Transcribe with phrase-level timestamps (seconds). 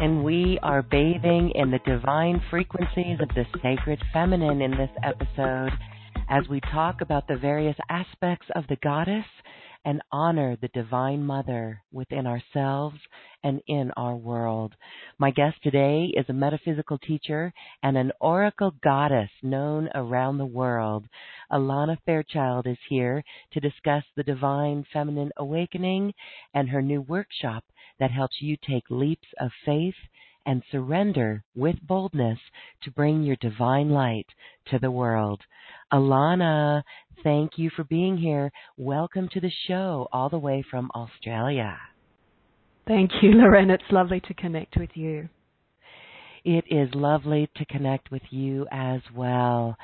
[0.00, 5.72] and we are bathing in the divine frequencies of the sacred feminine in this episode
[6.30, 9.26] as we talk about the various aspects of the goddess
[9.84, 12.96] and honor the divine mother within ourselves
[13.44, 14.74] and in our world.
[15.18, 21.04] My guest today is a metaphysical teacher and an oracle goddess known around the world.
[21.52, 26.14] Alana Fairchild is here to discuss the divine feminine awakening
[26.54, 27.64] and her new workshop
[28.00, 29.94] that helps you take leaps of faith
[30.46, 32.38] and surrender with boldness
[32.82, 34.26] to bring your divine light
[34.70, 35.40] to the world.
[35.92, 36.82] Alana,
[37.22, 38.50] thank you for being here.
[38.76, 41.76] Welcome to the show all the way from Australia.
[42.88, 43.70] Thank you, Lauren.
[43.70, 45.28] It's lovely to connect with you.
[46.44, 49.76] It is lovely to connect with you as well.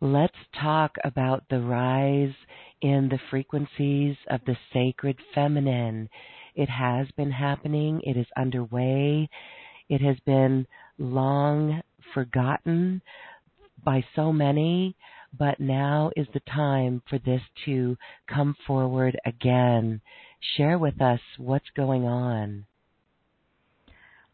[0.00, 2.34] Let's talk about the rise
[2.82, 6.08] in the frequencies of the sacred feminine.
[6.60, 9.30] It has been happening, it is underway,
[9.88, 10.66] it has been
[10.98, 11.80] long
[12.12, 13.00] forgotten
[13.82, 14.94] by so many,
[15.38, 17.96] but now is the time for this to
[18.28, 20.02] come forward again.
[20.58, 22.66] Share with us what's going on.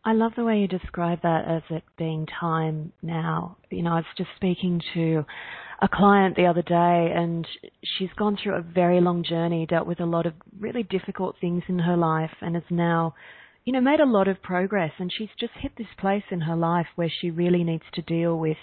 [0.04, 3.56] I love the way you describe that as it being time now.
[3.70, 5.24] You know, I was just speaking to
[5.80, 7.46] a client the other day and
[7.82, 11.62] she's gone through a very long journey, dealt with a lot of really difficult things
[11.68, 13.14] in her life and has now,
[13.64, 16.56] you know, made a lot of progress and she's just hit this place in her
[16.56, 18.56] life where she really needs to deal with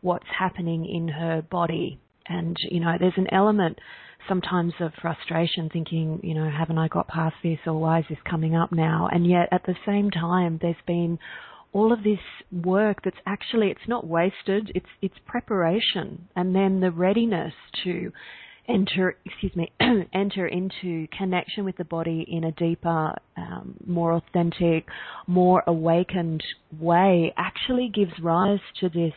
[0.00, 1.98] what's happening in her body.
[2.26, 3.78] And, you know, there's an element
[4.28, 8.18] sometimes of frustration thinking, you know, haven't I got past this or why is this
[8.28, 9.08] coming up now?
[9.10, 11.18] And yet at the same time, there's been
[11.72, 12.18] all of this
[12.52, 17.52] work that's actually, it's not wasted, it's, it's preparation and then the readiness
[17.84, 18.12] to
[18.68, 19.72] enter, excuse me,
[20.12, 24.86] enter into connection with the body in a deeper, um, more authentic,
[25.26, 26.42] more awakened
[26.78, 29.14] way actually gives rise to this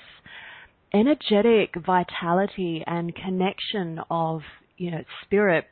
[0.94, 4.42] energetic vitality and connection of
[4.78, 5.66] you know spirit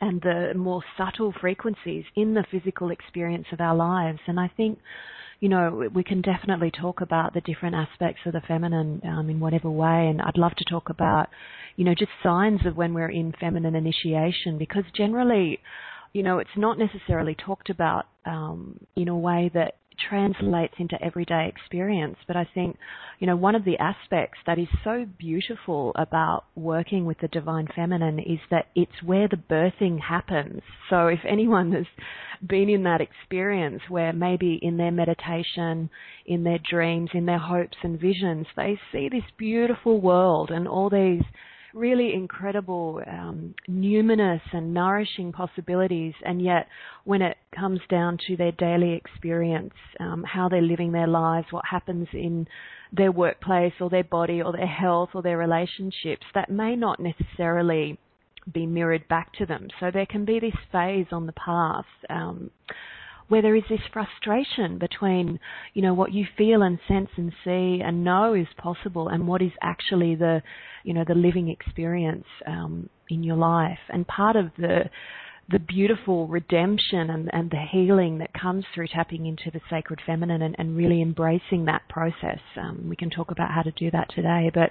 [0.00, 4.20] and the more subtle frequencies in the physical experience of our lives.
[4.26, 4.78] And i think
[5.40, 9.40] you know we can definitely talk about the different aspects of the feminine um, in
[9.40, 10.08] whatever way.
[10.08, 11.28] And i'd love to talk about
[11.76, 15.58] you know just signs of when we're in feminine initiation because generally
[16.12, 19.76] you know it's not necessarily talked about um, in a way that
[20.08, 22.16] translates into everyday experience.
[22.26, 22.76] But I think,
[23.18, 27.68] you know, one of the aspects that is so beautiful about working with the divine
[27.74, 30.62] feminine is that it's where the birthing happens.
[30.88, 31.86] So if anyone has
[32.46, 35.90] been in that experience where maybe in their meditation,
[36.26, 40.88] in their dreams, in their hopes and visions, they see this beautiful world and all
[40.90, 41.22] these
[41.74, 46.14] really incredible, um, numinous and nourishing possibilities.
[46.24, 46.66] And yet,
[47.04, 51.64] when it comes down to their daily experience, um, how they're living their lives, what
[51.70, 52.46] happens in
[52.92, 57.98] their workplace or their body or their health or their relationships, that may not necessarily
[58.52, 59.68] be mirrored back to them.
[59.78, 61.84] So there can be this phase on the path.
[62.08, 62.50] Um,
[63.30, 65.38] where there is this frustration between,
[65.72, 69.40] you know, what you feel and sense and see and know is possible and what
[69.40, 70.42] is actually the,
[70.82, 73.78] you know, the living experience um, in your life.
[73.88, 74.90] And part of the
[75.48, 80.42] the beautiful redemption and, and the healing that comes through tapping into the sacred feminine
[80.42, 82.38] and, and really embracing that process.
[82.56, 84.70] Um, we can talk about how to do that today, but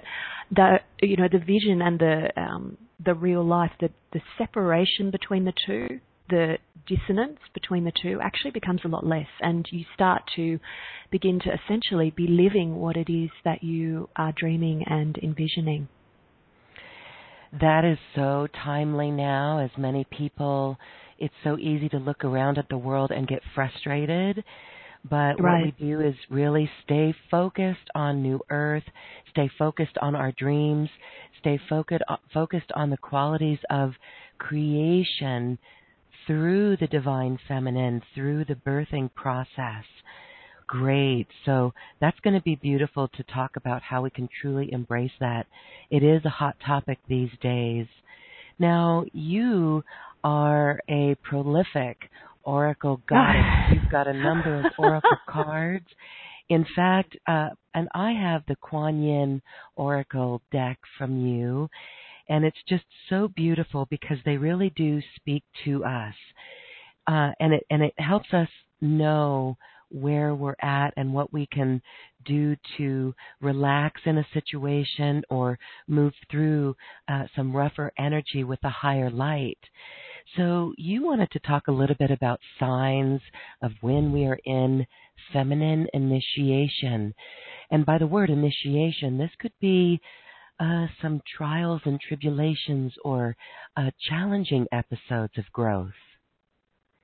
[0.54, 5.44] the you know the vision and the um, the real life, the the separation between
[5.44, 10.22] the two, the dissonance between the two actually becomes a lot less, and you start
[10.36, 10.58] to
[11.10, 15.88] begin to essentially be living what it is that you are dreaming and envisioning.
[17.60, 20.78] That is so timely now, as many people,
[21.18, 24.42] it's so easy to look around at the world and get frustrated.
[25.08, 25.64] But right.
[25.64, 28.84] what we do is really stay focused on New Earth,
[29.30, 30.90] stay focused on our dreams,
[31.40, 32.02] stay focused
[32.32, 33.92] focused on the qualities of
[34.38, 35.58] creation
[36.30, 39.82] through the divine feminine, through the birthing process.
[40.68, 41.26] Great.
[41.44, 45.48] So that's going to be beautiful to talk about how we can truly embrace that.
[45.90, 47.86] It is a hot topic these days.
[48.60, 49.82] Now, you
[50.22, 51.98] are a prolific
[52.44, 53.72] oracle goddess.
[53.74, 55.86] You've got a number of oracle cards.
[56.48, 59.42] In fact, uh, and I have the Kuan Yin
[59.74, 61.68] oracle deck from you,
[62.30, 66.14] and it's just so beautiful because they really do speak to us,
[67.06, 68.48] uh, and it and it helps us
[68.80, 69.56] know
[69.90, 71.82] where we're at and what we can
[72.24, 76.76] do to relax in a situation or move through
[77.08, 79.58] uh, some rougher energy with a higher light.
[80.36, 83.20] So, you wanted to talk a little bit about signs
[83.62, 84.86] of when we are in
[85.32, 87.12] feminine initiation.
[87.70, 90.00] And by the word initiation, this could be
[90.60, 93.36] uh, some trials and tribulations or
[93.76, 95.90] uh, challenging episodes of growth.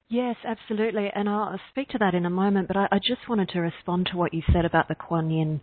[0.08, 1.08] Yes, absolutely.
[1.14, 4.08] And I'll speak to that in a moment, but I, I just wanted to respond
[4.12, 5.60] to what you said about the Kuan Yin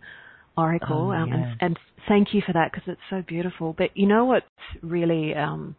[0.56, 1.08] Oracle.
[1.08, 1.38] Oh, um, yes.
[1.38, 3.74] and, and, thank you for that because it's so beautiful.
[3.76, 4.46] But you know what's
[4.82, 5.74] really um,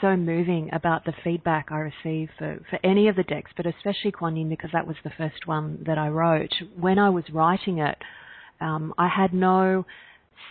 [0.00, 4.12] so moving about the feedback I receive for, for any of the decks, but especially
[4.12, 6.52] Kuan Yin because that was the first one that I wrote.
[6.78, 7.98] When I was writing it,
[8.60, 9.84] um, I had no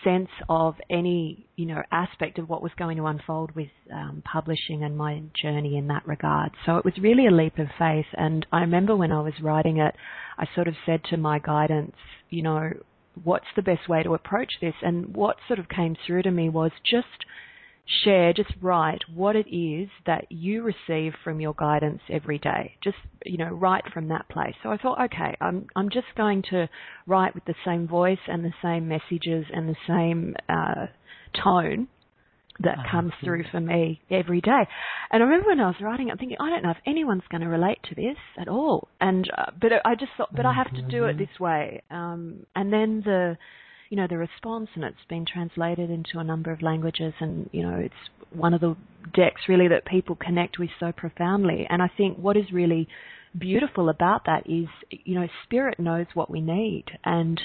[0.03, 4.83] sense of any you know aspect of what was going to unfold with um, publishing
[4.83, 6.51] and my journey in that regard.
[6.65, 8.05] So it was really a leap of faith.
[8.13, 9.95] And I remember when I was writing it,
[10.37, 11.95] I sort of said to my guidance,
[12.29, 12.71] you know,
[13.23, 14.73] what's the best way to approach this?
[14.81, 17.07] And what sort of came through to me was just
[18.03, 22.75] share, just write what it is that you receive from your guidance every day.
[22.83, 24.53] Just, you know, write from that place.
[24.63, 26.69] So I thought, okay, I'm, I'm just going to
[27.07, 30.87] write with the same voice and the same messages and the same uh,
[31.43, 31.87] tone
[32.63, 34.67] that Oh, comes through for me every day.
[35.11, 37.41] And I remember when I was writing I'm thinking, I don't know if anyone's going
[37.41, 38.87] to relate to this at all.
[38.99, 41.81] And uh, but I just thought, but I have to do it this way.
[41.89, 43.37] Um, and then the,
[43.91, 47.61] you know, the response, and it's been translated into a number of languages, and you
[47.61, 47.93] know, it's
[48.33, 48.77] one of the
[49.13, 51.67] decks really that people connect with so profoundly.
[51.69, 52.87] And I think what is really
[53.37, 57.41] beautiful about that is, you know, spirit knows what we need, and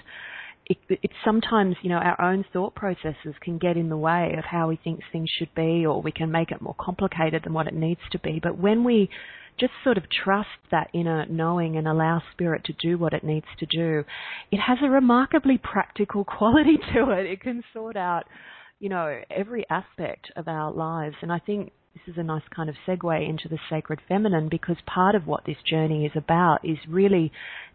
[0.66, 4.44] it, it's sometimes, you know, our own thought processes can get in the way of
[4.44, 7.66] how we think things should be, or we can make it more complicated than what
[7.66, 8.38] it needs to be.
[8.40, 9.10] But when we
[9.58, 13.46] just sort of trust that inner knowing and allow spirit to do what it needs
[13.58, 14.04] to do,
[14.50, 17.26] it has a remarkably practical quality to it.
[17.26, 18.24] It can sort out,
[18.78, 21.16] you know, every aspect of our lives.
[21.22, 24.76] And I think this is a nice kind of segue into the sacred feminine because
[24.86, 27.32] part of what this journey is about is really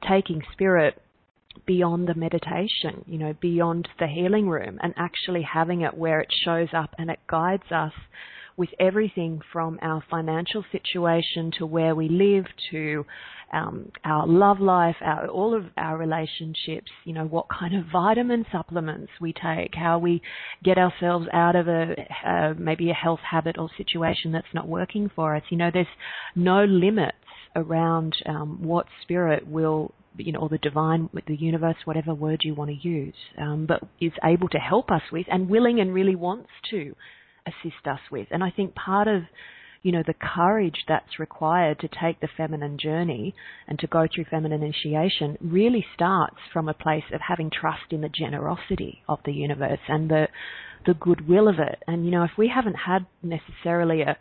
[0.08, 1.02] taking spirit
[1.66, 6.30] beyond the meditation, you know, beyond the healing room and actually having it where it
[6.46, 7.94] shows up and it guides us
[8.62, 13.04] with everything from our financial situation to where we live to
[13.52, 18.46] um, our love life, our, all of our relationships, you know, what kind of vitamin
[18.52, 20.22] supplements we take, how we
[20.64, 25.10] get ourselves out of a uh, maybe a health habit or situation that's not working
[25.16, 25.42] for us.
[25.50, 25.88] You know, there's
[26.36, 27.18] no limits
[27.56, 32.54] around um, what spirit will you know, or the divine, the universe, whatever word you
[32.54, 36.16] want to use, um, but is able to help us with and willing and really
[36.16, 36.94] wants to
[37.46, 38.28] assist us with.
[38.32, 39.24] And I think part of,
[39.84, 43.34] you know, the courage that's required to take the feminine journey
[43.68, 48.02] and to go through feminine initiation really starts from a place of having trust in
[48.02, 50.28] the generosity of the universe and the
[50.84, 51.84] the goodwill of it.
[51.88, 54.18] And you know, if we haven't had necessarily a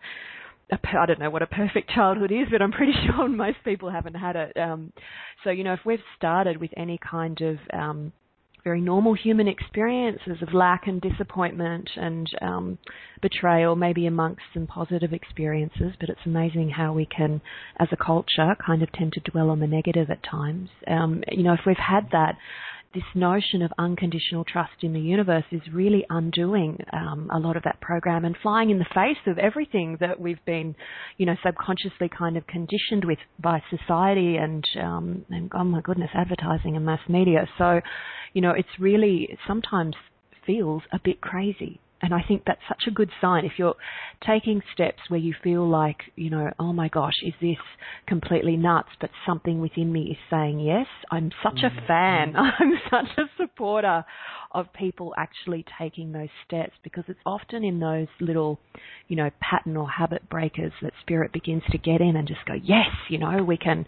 [0.72, 4.14] I don't know what a perfect childhood is, but I'm pretty sure most people haven't
[4.14, 4.56] had it.
[4.56, 4.92] Um,
[5.42, 8.12] so, you know, if we've started with any kind of um,
[8.64, 12.78] very normal human experiences of lack and disappointment and um,
[13.22, 17.40] betrayal, maybe amongst some positive experiences, but it's amazing how we can,
[17.78, 20.68] as a culture, kind of tend to dwell on the negative at times.
[20.86, 22.36] Um, you know, if we've had that,
[22.94, 27.62] this notion of unconditional trust in the universe is really undoing um, a lot of
[27.62, 30.74] that program and flying in the face of everything that we've been,
[31.16, 36.10] you know, subconsciously kind of conditioned with by society and, um, and oh my goodness,
[36.14, 37.48] advertising and mass media.
[37.58, 37.80] So,
[38.32, 39.94] you know, it's really sometimes
[40.44, 43.74] feels a bit crazy and I think that's such a good sign if you're
[44.26, 47.58] taking steps where you feel like, you know, oh my gosh, is this
[48.06, 48.88] completely nuts?
[49.00, 50.86] But something within me is saying yes.
[51.10, 51.78] I'm such mm-hmm.
[51.78, 52.36] a fan.
[52.36, 54.04] I'm such a supporter
[54.52, 58.58] of people actually taking those steps because it's often in those little,
[59.08, 62.54] you know, pattern or habit breakers that spirit begins to get in and just go,
[62.62, 63.86] yes, you know, we can,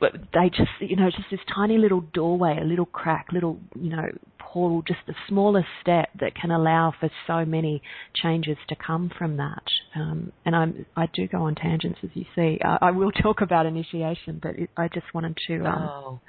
[0.00, 4.06] they just, you know, just this tiny little doorway, a little crack, little, you know,
[4.38, 7.82] portal, just the smallest step that can allow for so many
[8.14, 9.62] changes to come from that.
[9.94, 12.58] Um, and I'm, I do go on tangents, as you see.
[12.64, 15.64] I, I will talk about initiation, but it, I just wanted to.
[15.64, 16.20] Um, oh.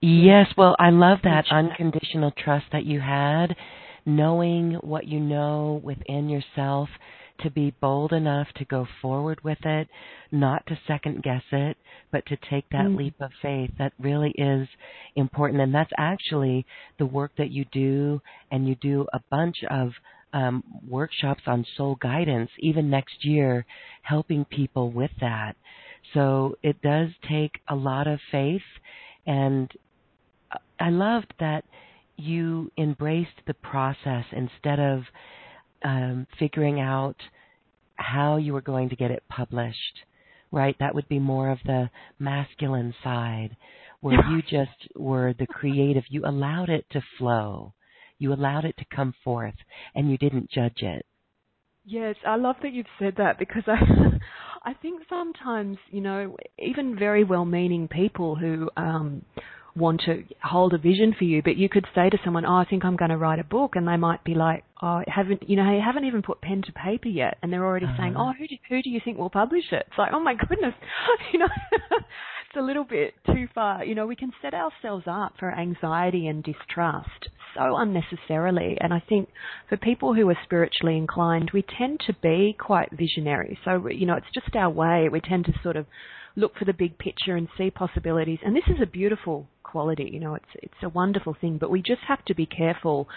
[0.00, 3.54] Yes, well, I love that unconditional trust that you had,
[4.06, 6.88] knowing what you know within yourself
[7.40, 9.88] to be bold enough to go forward with it,
[10.30, 11.76] not to second guess it,
[12.12, 12.96] but to take that mm.
[12.96, 13.70] leap of faith.
[13.78, 14.68] That really is
[15.16, 15.60] important.
[15.60, 16.64] And that's actually
[16.98, 18.20] the work that you do,
[18.50, 19.90] and you do a bunch of
[20.32, 23.66] um, workshops on soul guidance, even next year,
[24.02, 25.56] helping people with that.
[26.12, 28.62] So it does take a lot of faith,
[29.26, 29.72] and
[30.78, 31.64] I loved that
[32.16, 35.02] you embraced the process instead of
[35.84, 37.16] um, figuring out
[37.96, 40.04] how you were going to get it published,
[40.50, 40.76] right?
[40.78, 43.56] That would be more of the masculine side,
[44.00, 46.04] where you just were the creative.
[46.08, 47.74] You allowed it to flow,
[48.18, 49.54] you allowed it to come forth,
[49.94, 51.06] and you didn't judge it.
[51.86, 53.76] Yes, I love that you've said that because I,
[54.70, 59.22] I think sometimes you know even very well-meaning people who um,
[59.76, 62.64] want to hold a vision for you, but you could say to someone, "Oh, I
[62.64, 65.56] think I'm going to write a book," and they might be like, "Oh, haven't you
[65.56, 67.96] know, you haven't even put pen to paper yet," and they're already uh-huh.
[67.96, 70.34] saying, "Oh, who do who do you think will publish it?" It's like, "Oh my
[70.34, 70.74] goodness,"
[71.32, 73.84] you know, it's a little bit too far.
[73.84, 79.00] You know, we can set ourselves up for anxiety and distrust so unnecessarily, and I
[79.00, 79.28] think
[79.68, 83.58] for people who are spiritually inclined, we tend to be quite visionary.
[83.64, 85.08] So you know, it's just our way.
[85.10, 85.86] We tend to sort of
[86.36, 88.38] look for the big picture and see possibilities.
[88.44, 90.08] And this is a beautiful quality.
[90.12, 93.08] You know, it's it's a wonderful thing, but we just have to be careful.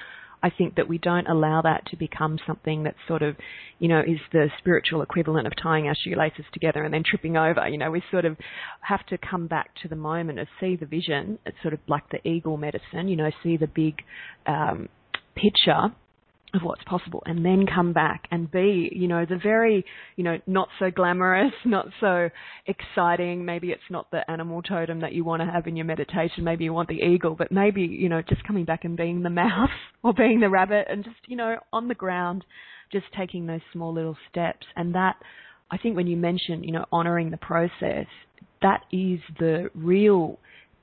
[0.42, 3.36] I think that we don't allow that to become something that sort of,
[3.80, 7.68] you know, is the spiritual equivalent of tying our shoelaces together and then tripping over.
[7.68, 8.38] You know, we sort of
[8.82, 11.40] have to come back to the moment and see the vision.
[11.46, 13.96] It's sort of like the eagle medicine, you know, see the big
[14.46, 14.90] um,
[15.36, 15.92] picture
[16.54, 19.86] of what's possible and then come back and be, you know, the very,
[20.16, 22.30] you know, not so glamorous, not so
[22.66, 23.44] exciting.
[23.44, 26.44] Maybe it's not the animal totem that you want to have in your meditation.
[26.44, 29.30] Maybe you want the eagle, but maybe, you know, just coming back and being the
[29.38, 29.70] mouse
[30.04, 32.46] or being the rabbit and just, you know, on the ground,
[32.92, 34.66] just taking those small little steps.
[34.76, 35.18] And that,
[35.70, 38.08] I think when you mention, you know, honoring the process,
[38.62, 40.40] that is the real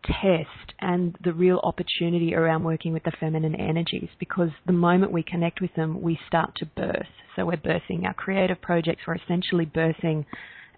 [0.06, 5.22] test and the real opportunity around working with the feminine energies because the moment we
[5.22, 7.06] connect with them, we start to birth.
[7.36, 10.24] So we're birthing our creative projects, we're essentially birthing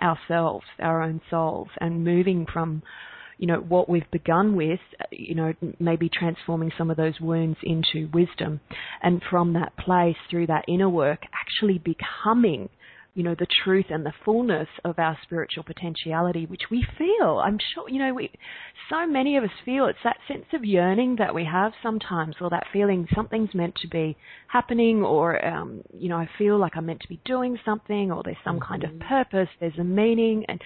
[0.02, 2.82] ourselves, our own souls, and moving from
[3.38, 4.80] you know what we've begun with
[5.10, 8.60] you know maybe transforming some of those wounds into wisdom
[9.02, 12.68] and from that place through that inner work actually becoming
[13.16, 17.40] you know, the truth and the fullness of our spiritual potentiality, which we feel.
[17.42, 18.30] I'm sure, you know, we,
[18.90, 22.50] so many of us feel it's that sense of yearning that we have sometimes, or
[22.50, 24.18] that feeling something's meant to be
[24.48, 28.22] happening, or, um, you know, I feel like I'm meant to be doing something, or
[28.22, 28.68] there's some mm-hmm.
[28.68, 29.08] kind of mm-hmm.
[29.08, 30.60] purpose, there's a meaning, and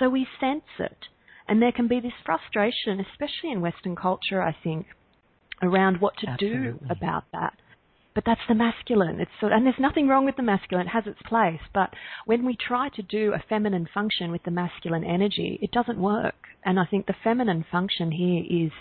[0.00, 0.98] so we sense it.
[1.46, 4.86] And there can be this frustration, especially in Western culture, I think,
[5.62, 6.72] around what to Absolutely.
[6.72, 7.54] do about that
[8.14, 9.20] but that's the masculine.
[9.20, 11.60] It's and there's nothing wrong with the masculine; it has its place.
[11.72, 11.94] But
[12.26, 16.34] when we try to do a feminine function with the masculine energy, it doesn't work.
[16.64, 18.72] And I think the feminine function here is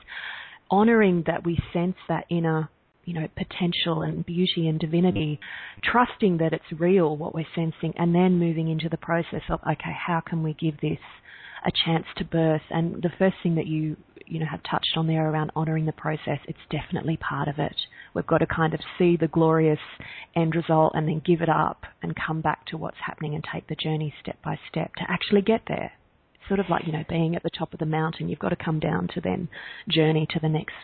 [0.70, 2.70] honoring that we sense that inner,
[3.06, 5.40] you know, potential and beauty and divinity,
[5.84, 9.96] trusting that it's real what we're sensing, and then moving into the process of okay,
[10.08, 11.00] how can we give this
[11.66, 12.62] a chance to birth.
[12.70, 15.92] And the first thing that you you know have touched on there around honouring the
[15.92, 17.76] process, it's definitely part of it.
[18.14, 19.80] We've got to kind of see the glorious
[20.36, 23.68] end result and then give it up and come back to what's happening and take
[23.68, 25.94] the journey step by step to actually get there.
[26.48, 28.30] Sort of like you know being at the top of the mountain.
[28.30, 29.50] You've got to come down to then
[29.90, 30.76] journey to the next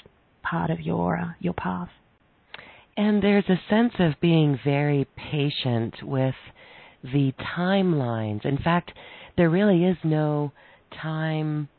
[0.44, 1.90] part of your uh, your path.
[2.96, 6.34] And there's a sense of being very patient with
[7.04, 8.44] the timelines.
[8.44, 8.92] In fact,
[9.38, 10.52] there really is no
[11.02, 11.70] time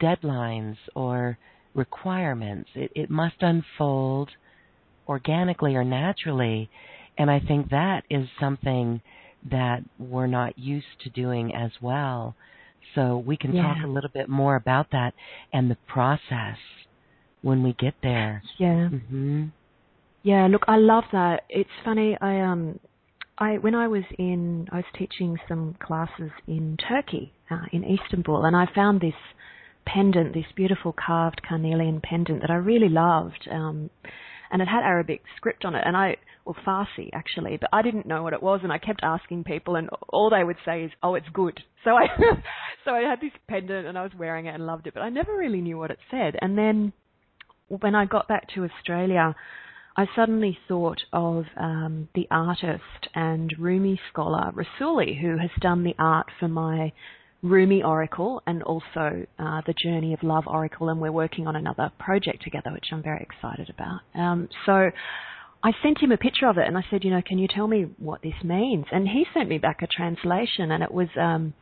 [0.00, 1.38] deadlines or
[1.74, 2.70] requirements.
[2.74, 4.30] It, it must unfold
[5.06, 6.70] organically or naturally.
[7.18, 9.00] And I think that is something
[9.50, 12.36] that we're not used to doing as well.
[12.94, 13.62] So we can Yeah.
[13.62, 15.14] talk a little bit more about that
[15.52, 16.58] and the process
[17.42, 18.42] when we get there.
[18.58, 18.88] Yeah.
[18.88, 19.46] hmm
[20.22, 21.44] Yeah, look, I love that.
[21.48, 22.16] It's funny.
[22.20, 22.78] I um,
[23.42, 28.44] I when I was in, I was teaching some classes in Turkey, uh, in Istanbul,
[28.44, 29.14] and I found this
[29.84, 33.90] pendant, this beautiful carved carnelian pendant that I really loved, um,
[34.50, 38.06] and it had Arabic script on it, and I, or Farsi actually, but I didn't
[38.06, 40.92] know what it was, and I kept asking people, and all they would say is,
[41.02, 42.06] "Oh, it's good." So I,
[42.84, 45.08] so I had this pendant, and I was wearing it and loved it, but I
[45.08, 46.92] never really knew what it said, and then
[47.68, 49.34] when I got back to Australia,
[49.94, 55.94] I suddenly thought of um, the artist and Rumi scholar Rassouli, who has done the
[55.98, 56.92] art for my
[57.42, 61.92] Rumi Oracle and also uh, the Journey of Love Oracle, and we're working on another
[61.98, 64.00] project together, which I'm very excited about.
[64.14, 64.90] Um, so
[65.62, 67.66] I sent him a picture of it, and I said, you know, can you tell
[67.66, 68.86] me what this means?
[68.92, 71.52] And he sent me back a translation, and it was um,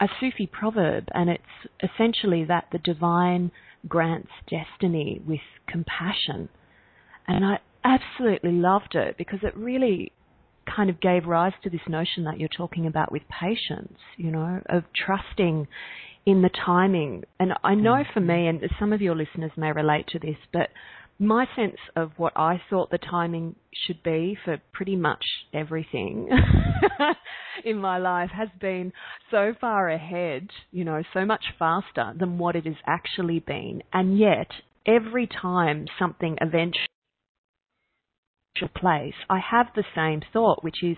[0.00, 3.52] a Sufi proverb, and it's essentially that the divine
[3.86, 6.48] grants destiny with compassion.
[7.28, 10.12] And I absolutely loved it because it really
[10.74, 14.60] kind of gave rise to this notion that you're talking about with patience, you know,
[14.68, 15.66] of trusting
[16.26, 17.24] in the timing.
[17.40, 18.12] And I know mm.
[18.12, 20.68] for me, and some of your listeners may relate to this, but
[21.18, 23.56] my sense of what I thought the timing
[23.86, 26.28] should be for pretty much everything
[27.64, 28.92] in my life has been
[29.30, 33.82] so far ahead, you know, so much faster than what it has actually been.
[33.92, 34.48] And yet,
[34.86, 36.86] every time something eventually
[38.66, 40.96] place, I have the same thought, which is,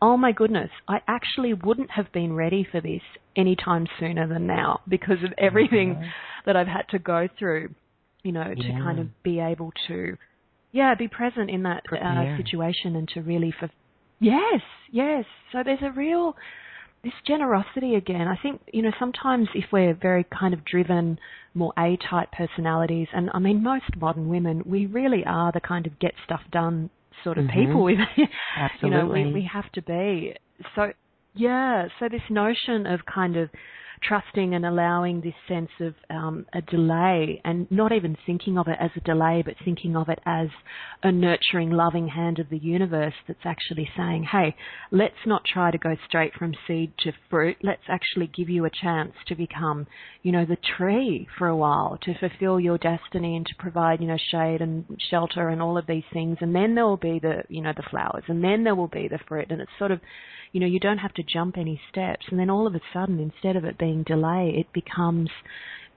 [0.00, 3.02] oh my goodness, I actually wouldn't have been ready for this
[3.36, 6.08] any time sooner than now because of everything Mhm.
[6.46, 7.74] that I've had to go through,
[8.22, 8.80] you know, to Yeah.
[8.82, 10.16] kind of be able to,
[10.72, 12.36] yeah, be present in that uh, Prepare.
[12.38, 13.68] situation and to really, for,
[14.20, 15.24] yes, yes.
[15.52, 16.34] So there's a real,
[17.04, 18.26] this generosity again.
[18.28, 21.18] I think, you know, sometimes if we're very kind of driven,
[21.54, 25.86] more A type personalities, and I mean, most modern women, we really are the kind
[25.86, 26.90] of get stuff done
[27.24, 27.52] sort of Mhm.
[27.54, 27.82] people.
[27.82, 27.94] We,
[28.82, 30.34] you know, we, we have to be.
[30.74, 30.92] So,
[31.34, 33.50] yeah, so this notion of kind of
[34.06, 38.76] trusting and allowing this sense of um, a delay and not even thinking of it
[38.80, 40.48] as a delay, but thinking of it as
[41.02, 44.54] a nurturing, loving hand of the universe that's actually saying, hey,
[44.90, 47.56] let's not try to go straight from seed to fruit.
[47.62, 49.86] Let's actually give you a chance to become,
[50.22, 54.08] you know, the tree for a while, to fulfill your destiny and to provide, you
[54.08, 56.38] know, shade and shelter and all of these things.
[56.40, 59.08] And then there will be the, you know, the flowers and then there will be
[59.08, 59.50] the fruit.
[59.50, 60.00] And it's sort of,
[60.52, 62.26] you know, you don't have to jump any steps.
[62.30, 65.30] And then all of a sudden, instead of it being delay, it becomes,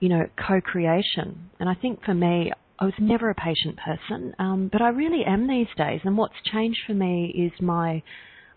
[0.00, 1.50] you know, co-creation.
[1.58, 5.24] And I think for me, I was never a patient person, um, but I really
[5.24, 6.00] am these days.
[6.04, 8.02] And what's changed for me is my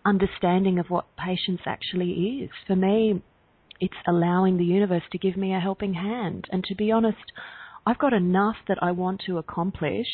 [0.04, 2.50] understanding of what patience actually is.
[2.66, 3.22] For me,
[3.80, 6.44] it's allowing the universe to give me a helping hand.
[6.52, 7.32] And to be honest,
[7.86, 10.06] I've got enough that I want to accomplish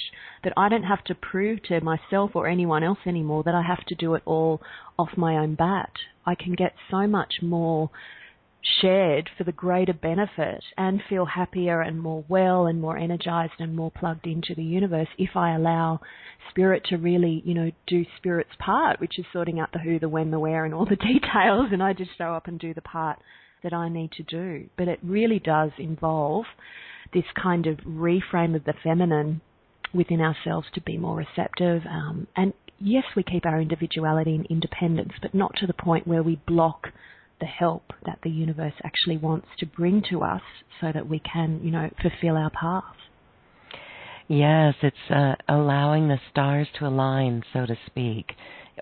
[0.45, 3.85] that I don't have to prove to myself or anyone else anymore that I have
[3.87, 4.61] to do it all
[4.99, 5.91] off my own bat.
[6.25, 7.91] I can get so much more
[8.81, 13.77] shared for the greater benefit and feel happier and more well and more energized and
[13.77, 16.01] more plugged into the universe if I allow
[16.51, 20.09] spirit to really, you know, do spirit's part, which is sorting out the who, the
[20.09, 22.83] when, the where and all the details and I just show up and do the
[22.83, 23.19] part
[23.63, 24.69] that I need to do.
[24.77, 26.45] But it really does involve
[27.13, 29.41] this kind of reframe of the feminine
[29.95, 31.83] within ourselves to be more receptive.
[31.87, 36.23] Um, and yes, we keep our individuality and independence, but not to the point where
[36.23, 36.89] we block
[37.41, 40.43] the help that the universe actually wants to bring to us
[40.81, 42.95] so that we can, you know, fulfill our path.
[44.29, 48.33] Yes, it's uh, allowing the stars to align, so to speak.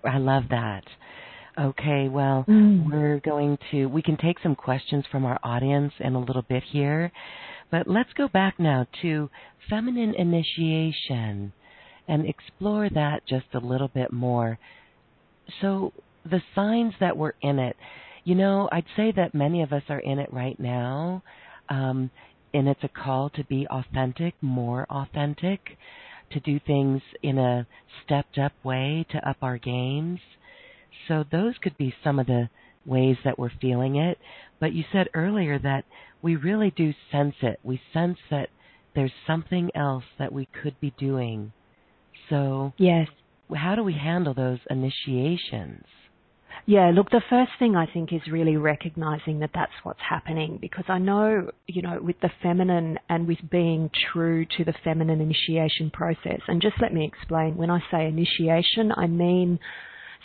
[0.05, 0.85] I love that.
[1.59, 2.91] Okay, well, Mm.
[2.91, 6.63] we're going to, we can take some questions from our audience in a little bit
[6.65, 7.13] here,
[7.71, 9.31] but let's go back now to
[9.69, 11.53] feminine initiation
[12.09, 14.59] and explore that just a little bit more.
[15.61, 15.93] So,
[16.29, 17.77] the signs that we're in it,
[18.25, 21.23] you know, I'd say that many of us are in it right now.
[21.69, 22.11] Um,
[22.53, 25.77] and it's a call to be authentic, more authentic,
[26.31, 27.67] to do things in a
[28.05, 30.21] stepped up way to up our games.
[31.09, 32.49] So those could be some of the
[32.87, 34.19] ways that we're feeling it.
[34.61, 35.85] But you said earlier that
[36.23, 37.59] we really do sense it.
[37.63, 38.49] We sense that
[38.95, 41.53] there's something else that we could be doing.
[42.31, 43.09] So Yes.
[43.55, 45.85] how do we handle those initiations?
[46.67, 50.85] Yeah, look, the first thing I think is really recognizing that that's what's happening because
[50.89, 55.91] I know, you know, with the feminine and with being true to the feminine initiation
[55.91, 59.59] process, and just let me explain when I say initiation, I mean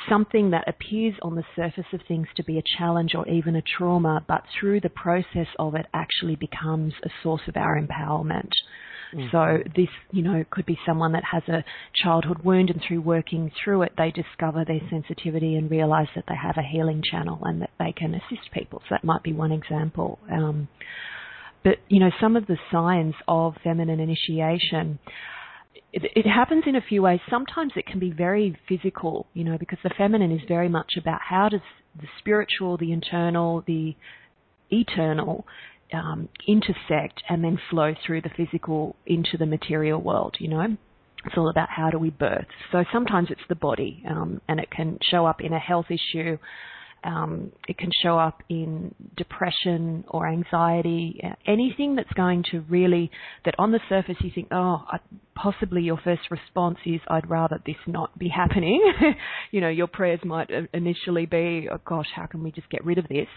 [0.07, 3.61] something that appears on the surface of things to be a challenge or even a
[3.61, 8.51] trauma, but through the process of it actually becomes a source of our empowerment.
[9.13, 9.27] Mm-hmm.
[9.31, 11.63] So this, you know, could be someone that has a
[11.95, 16.35] childhood wound and through working through it, they discover their sensitivity and realize that they
[16.35, 18.81] have a healing channel and that they can assist people.
[18.87, 20.19] So that might be one example.
[20.31, 20.67] Um,
[21.63, 24.99] but, you know, some of the signs of feminine initiation,
[25.91, 27.19] it, it, happens in a few ways.
[27.29, 31.19] Sometimes it can be very physical, you know, because the feminine is very much about
[31.27, 31.61] how does
[31.99, 33.95] the spiritual, the internal, the
[34.69, 35.45] eternal
[35.93, 40.77] um, intersect and then flow through the physical into the material world, you know?
[41.25, 42.45] It's all about how do we birth.
[42.71, 46.37] So sometimes it's the body, um, and it can show up in a health issue,
[47.03, 53.11] um, it can show up in depression or anxiety, anything that's going to really,
[53.45, 54.99] that on the surface you think, oh, I,
[55.35, 58.81] possibly your first response is, I'd rather this not be happening.
[59.51, 62.97] you know, your prayers might initially be, oh gosh, how can we just get rid
[62.97, 63.27] of this?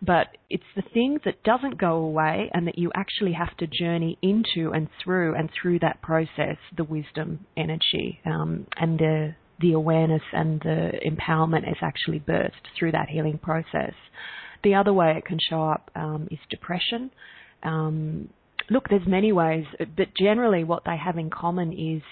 [0.00, 4.18] But it's the thing that doesn't go away and that you actually have to journey
[4.22, 10.22] into and through and through that process, the wisdom energy um, and the the awareness
[10.32, 13.94] and the empowerment is actually birthed through that healing process.
[14.64, 17.10] The other way it can show up um, is depression.
[17.62, 18.28] Um,
[18.70, 19.64] look, there's many ways,
[19.96, 22.02] but generally what they have in common is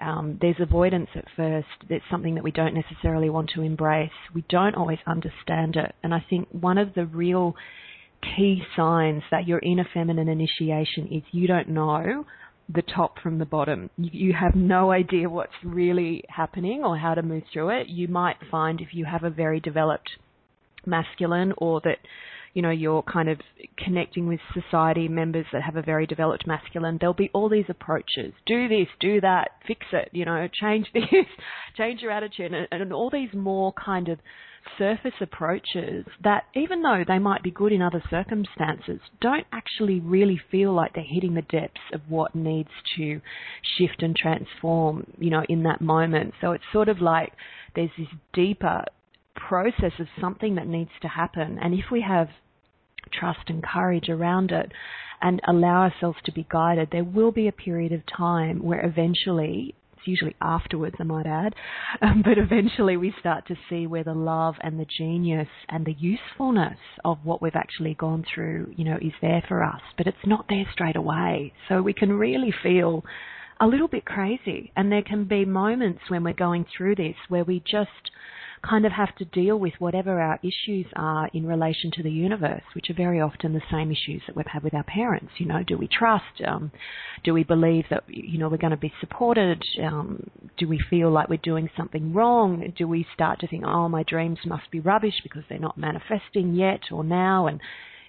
[0.00, 1.68] um, there's avoidance at first.
[1.88, 4.10] It's something that we don't necessarily want to embrace.
[4.34, 5.94] We don't always understand it.
[6.02, 7.54] And I think one of the real
[8.36, 12.24] key signs that you're in a feminine initiation is you don't know
[12.68, 13.90] the top from the bottom.
[13.96, 17.88] You, have no idea what's really happening or how to move through it.
[17.88, 20.10] You might find if you have a very developed
[20.86, 21.98] masculine or that
[22.52, 23.38] you know you're kind of
[23.76, 28.32] connecting with society members that have a very developed masculine there'll be all these approaches
[28.46, 31.04] do this do that fix it you know change this
[31.76, 34.18] change your attitude and, and all these more kind of
[34.78, 40.40] surface approaches that, even though they might be good in other circumstances, don't actually really
[40.50, 43.20] feel like they're hitting the depths of what needs to
[43.78, 46.34] shift and transform, you know, in that moment.
[46.40, 47.32] So it's sort of like
[47.74, 48.84] there's this deeper
[49.34, 51.58] process of something that needs to happen.
[51.60, 52.28] And if we have
[53.12, 54.72] trust and courage around it
[55.20, 59.74] and allow ourselves to be guided, there will be a period of time where eventually
[60.06, 61.54] usually afterwards, I might add.
[62.02, 65.94] Um, but eventually we start to see where the love and the genius and the
[65.98, 69.80] usefulness of what we've actually gone through, you know, is there for us.
[69.96, 71.52] But it's not there straight away.
[71.68, 73.04] So we can really feel
[73.60, 74.72] a little bit crazy.
[74.76, 78.10] And there can be moments when we're going through this where we just
[78.68, 82.62] kind of have to deal with whatever our issues are in relation to the universe,
[82.74, 85.32] which are very often the same issues that we've had with our parents.
[85.38, 86.40] You know, do we trust?
[86.46, 86.72] Um,
[87.24, 89.62] do we believe that you know we're going to be supported?
[89.82, 92.72] Um, do we feel like we're doing something wrong?
[92.76, 96.54] Do we start to think, oh, my dreams must be rubbish because they're not manifesting
[96.54, 97.46] yet or now?
[97.46, 97.60] And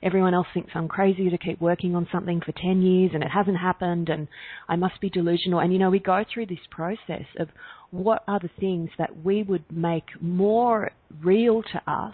[0.06, 3.30] everyone else thinks I'm crazy to keep working on something for 10 years and it
[3.30, 4.28] hasn't happened and
[4.70, 5.60] I must be delusional.
[5.60, 7.50] And you know, we go through this process of
[7.90, 10.92] what are the things that we would make more
[11.24, 12.14] real to us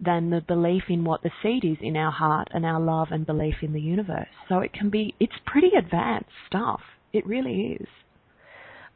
[0.00, 3.26] than the belief in what the seed is in our heart and our love and
[3.26, 4.28] belief in the universe.
[4.48, 6.80] So it can be, it's pretty advanced stuff.
[7.12, 7.86] It really is.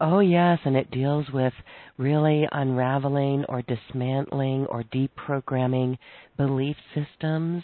[0.00, 1.52] Oh, yes, and it deals with
[1.98, 5.98] really unraveling or dismantling or deprogramming
[6.36, 7.62] belief systems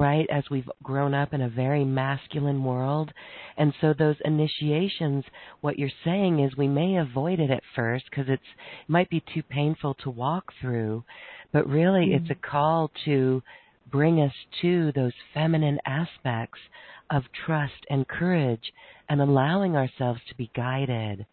[0.00, 0.26] right?
[0.30, 3.12] As we've grown up in a very masculine world.
[3.58, 5.24] And so those initiations,
[5.60, 9.22] what you're saying is we may avoid it at first because it's it might be
[9.34, 11.04] too painful to walk through,
[11.52, 12.24] but really mm-hmm.
[12.24, 13.42] it's a call to
[13.90, 14.32] bring us
[14.62, 16.58] to those feminine aspects
[17.10, 18.72] of trust and courage
[19.10, 21.26] and allowing ourselves to be guided.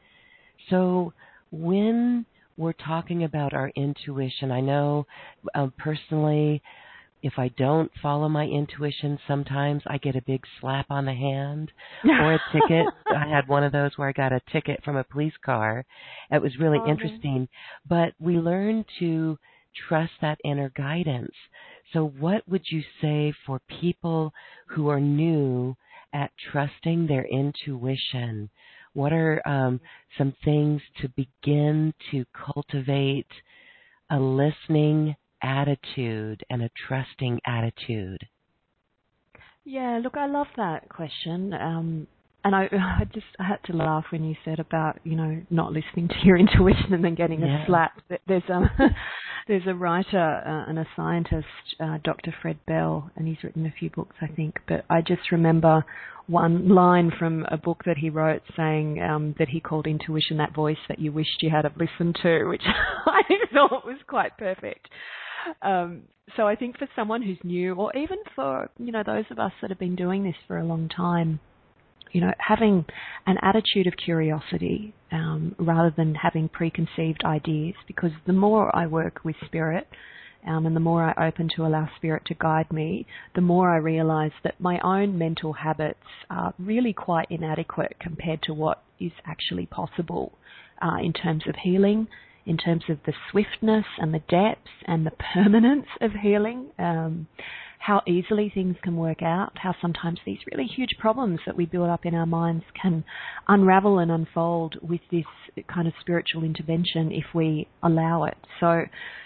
[0.69, 1.13] So
[1.51, 2.25] when
[2.57, 5.05] we're talking about our intuition, I know
[5.55, 6.61] um, personally
[7.21, 11.71] if I don't follow my intuition, sometimes I get a big slap on the hand
[12.03, 12.85] or a ticket.
[13.13, 15.85] I had one of those where I got a ticket from a police car.
[16.31, 17.47] It was really oh, interesting.
[17.87, 19.37] But we learn to
[19.87, 21.33] trust that inner guidance.
[21.93, 24.33] So, what would you say for people
[24.67, 25.75] who are new
[26.13, 28.49] at trusting their intuition?
[28.93, 29.79] What are um,
[30.17, 33.27] some things to begin to cultivate
[34.09, 38.27] a listening attitude and a trusting attitude?
[39.65, 41.53] Yeah, look, I love that question.
[41.53, 42.07] Um,
[42.43, 45.73] and I, I just I had to laugh when you said about you know not
[45.73, 47.63] listening to your intuition and then getting yeah.
[47.63, 47.99] a slap.
[48.27, 48.71] There's a
[49.47, 51.47] there's a writer uh, and a scientist,
[51.79, 52.33] uh, Dr.
[52.41, 54.59] Fred Bell, and he's written a few books, I think.
[54.67, 55.85] But I just remember
[56.27, 60.53] one line from a book that he wrote saying um, that he called intuition that
[60.53, 63.21] voice that you wished you had listened to, which I
[63.53, 64.89] thought was quite perfect.
[65.61, 66.03] Um,
[66.35, 69.51] so I think for someone who's new, or even for you know those of us
[69.61, 71.39] that have been doing this for a long time,
[72.11, 72.85] you know, having
[73.25, 79.19] an attitude of curiosity um, rather than having preconceived ideas, because the more I work
[79.23, 79.87] with spirit.
[80.47, 83.05] Um, and the more I open to allow spirit to guide me,
[83.35, 88.53] the more I realize that my own mental habits are really quite inadequate compared to
[88.53, 90.37] what is actually possible
[90.81, 92.07] uh, in terms of healing,
[92.47, 96.71] in terms of the swiftness and the depth and the permanence of healing.
[96.79, 97.27] Um,
[97.79, 101.89] how easily things can work out, how sometimes these really huge problems that we build
[101.89, 103.03] up in our minds can
[103.47, 105.25] unravel and unfold with this
[105.71, 108.37] kind of spiritual intervention if we allow it.
[108.59, 108.83] So,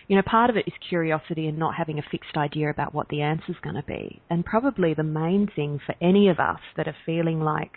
[0.07, 3.07] you know, part of it is curiosity and not having a fixed idea about what
[3.09, 4.21] the answer is going to be.
[4.29, 7.71] And probably the main thing for any of us that are feeling like,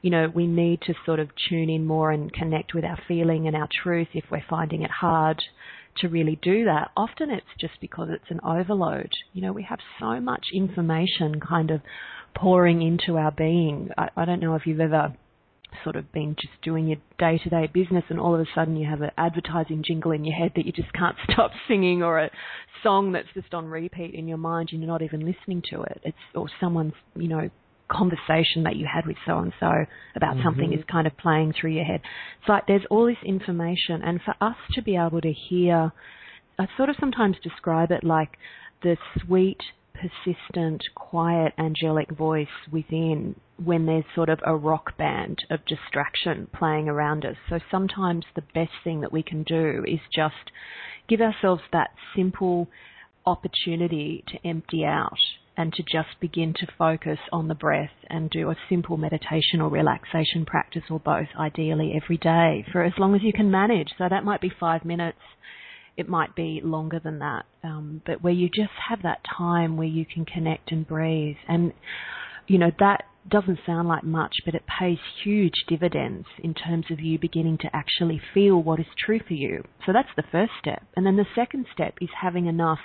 [0.00, 3.46] you know, we need to sort of tune in more and connect with our feeling
[3.46, 5.42] and our truth if we're finding it hard
[6.00, 6.90] to really do that.
[6.96, 9.10] Often it's just because it's an overload.
[9.32, 11.80] You know, we have so much information kind of
[12.34, 13.90] pouring into our being.
[13.96, 15.14] I, I don't know if you've ever
[15.84, 18.76] sort of been just doing your day to day business and all of a sudden
[18.76, 22.18] you have an advertising jingle in your head that you just can't stop singing or
[22.18, 22.30] a
[22.82, 26.00] song that's just on repeat in your mind and you're not even listening to it.
[26.04, 27.50] It's or someone's, you know,
[27.90, 29.84] conversation that you had with so and so
[30.16, 30.44] about mm-hmm.
[30.44, 32.00] something is kind of playing through your head.
[32.40, 35.92] It's like there's all this information, and for us to be able to hear,
[36.58, 38.38] I sort of sometimes describe it like
[38.82, 39.58] the sweet,
[39.94, 46.88] persistent, quiet, angelic voice within when there's sort of a rock band of distraction playing
[46.88, 47.36] around us.
[47.48, 50.50] So sometimes the best thing that we can do is just
[51.08, 52.68] give ourselves that simple
[53.26, 55.18] opportunity to empty out
[55.60, 59.68] and to just begin to focus on the breath and do a simple meditation or
[59.68, 63.88] relaxation practice or both, ideally every day for as long as you can manage.
[63.98, 65.18] So that might be five minutes,
[65.98, 69.86] it might be longer than that, um, but where you just have that time where
[69.86, 71.36] you can connect and breathe.
[71.46, 71.74] And,
[72.46, 77.00] you know, that doesn't sound like much, but it pays huge dividends in terms of
[77.00, 79.64] you beginning to actually feel what is true for you.
[79.86, 80.82] So that's the first step.
[80.96, 82.80] And then the second step is having enough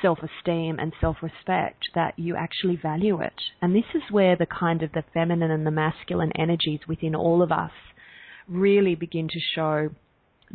[0.00, 3.34] self esteem and self respect that you actually value it.
[3.60, 7.42] And this is where the kind of the feminine and the masculine energies within all
[7.42, 7.72] of us
[8.48, 9.90] really begin to show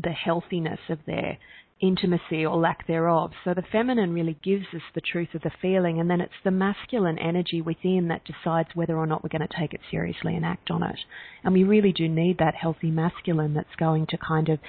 [0.01, 1.37] the healthiness of their
[1.81, 3.31] intimacy or lack thereof.
[3.43, 6.51] So the feminine really gives us the truth of the feeling, and then it's the
[6.51, 10.45] masculine energy within that decides whether or not we're going to take it seriously and
[10.45, 10.99] act on it.
[11.43, 14.59] And we really do need that healthy masculine that's going to kind of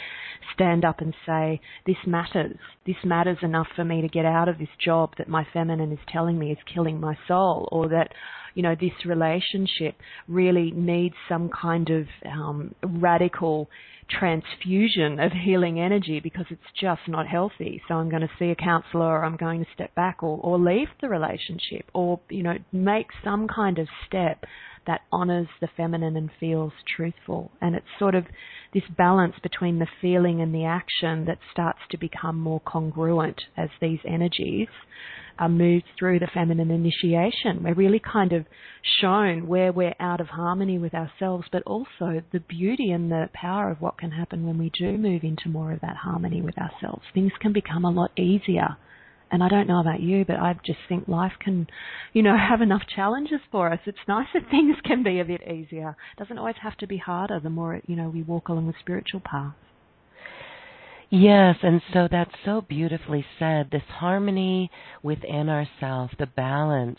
[0.52, 2.58] stand up and say, This matters.
[2.84, 5.98] This matters enough for me to get out of this job that my feminine is
[6.12, 8.12] telling me is killing my soul, or that
[8.56, 13.68] you know, this relationship really needs some kind of um, radical
[14.08, 17.82] transfusion of healing energy because it's just not healthy.
[17.86, 20.58] So I'm going to see a counselor or I'm going to step back or, or
[20.58, 24.44] leave the relationship or, you know, make some kind of step
[24.86, 27.50] that honors the feminine and feels truthful.
[27.60, 28.24] And it's sort of
[28.72, 33.68] this balance between the feeling and the action that starts to become more congruent as
[33.82, 34.68] these energies
[35.38, 37.62] are moved through the feminine initiation.
[37.62, 38.46] We're really kind of
[39.00, 43.70] shown where we're out of harmony with ourselves, but also the beauty and the power
[43.70, 47.02] of what can happen when we do move into more of that harmony with ourselves.
[47.12, 48.76] Things can become a lot easier.
[49.30, 51.66] And I don't know about you, but I just think life can,
[52.12, 53.80] you know, have enough challenges for us.
[53.86, 55.96] It's nice that things can be a bit easier.
[56.16, 58.74] It doesn't always have to be harder the more, you know, we walk along the
[58.80, 59.54] spiritual path.
[61.10, 63.70] Yes, and so that's so beautifully said.
[63.70, 64.70] This harmony
[65.02, 66.98] within ourselves, the balance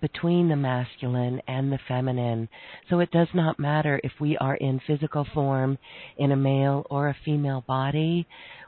[0.00, 2.48] between the masculine and the feminine.
[2.90, 5.78] So it does not matter if we are in physical form
[6.18, 8.26] in a male or a female body.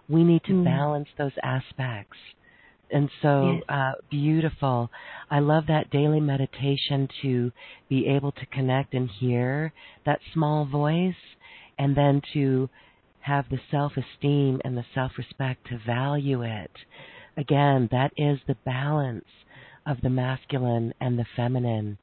[0.08, 0.64] We need to mm.
[0.64, 2.16] balance those aspects.
[2.90, 4.88] And so uh, beautiful.
[5.28, 7.50] I love that daily meditation to
[7.88, 9.72] be able to connect and hear
[10.06, 11.14] that small voice
[11.78, 12.70] and then to
[13.26, 16.70] have the self esteem and the self respect to value it.
[17.36, 19.24] Again, that is the balance
[19.84, 21.98] of the masculine and the feminine.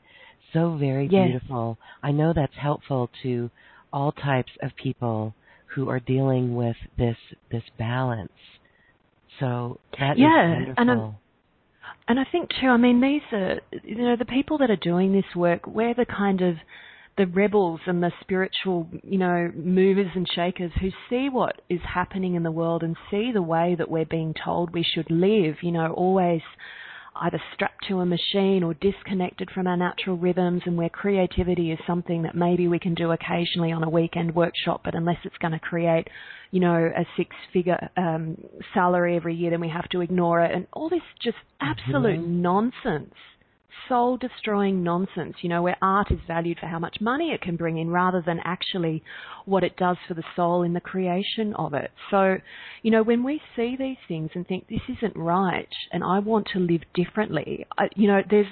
[0.51, 1.29] So very yes.
[1.29, 1.77] beautiful.
[2.03, 3.49] I know that's helpful to
[3.91, 5.33] all types of people
[5.73, 7.17] who are dealing with this
[7.49, 8.31] this balance.
[9.39, 11.15] So that yeah, is and I'm,
[12.07, 12.67] and I think too.
[12.67, 15.65] I mean, these are you know the people that are doing this work.
[15.65, 16.55] We're the kind of
[17.17, 22.35] the rebels and the spiritual, you know, movers and shakers who see what is happening
[22.35, 25.71] in the world and see the way that we're being told we should live, you
[25.71, 26.41] know, always
[27.15, 31.79] either strapped to a machine or disconnected from our natural rhythms and where creativity is
[31.85, 35.51] something that maybe we can do occasionally on a weekend workshop, but unless it's going
[35.51, 36.07] to create,
[36.49, 38.37] you know, a six figure um,
[38.73, 40.53] salary every year, then we have to ignore it.
[40.55, 42.41] And all this just absolute mm-hmm.
[42.41, 43.13] nonsense
[43.87, 47.55] soul destroying nonsense, you know, where art is valued for how much money it can
[47.55, 49.03] bring in rather than actually
[49.45, 51.91] what it does for the soul in the creation of it.
[52.09, 52.37] So,
[52.81, 56.47] you know, when we see these things and think this isn't right and I want
[56.53, 58.47] to live differently, I, you know, there's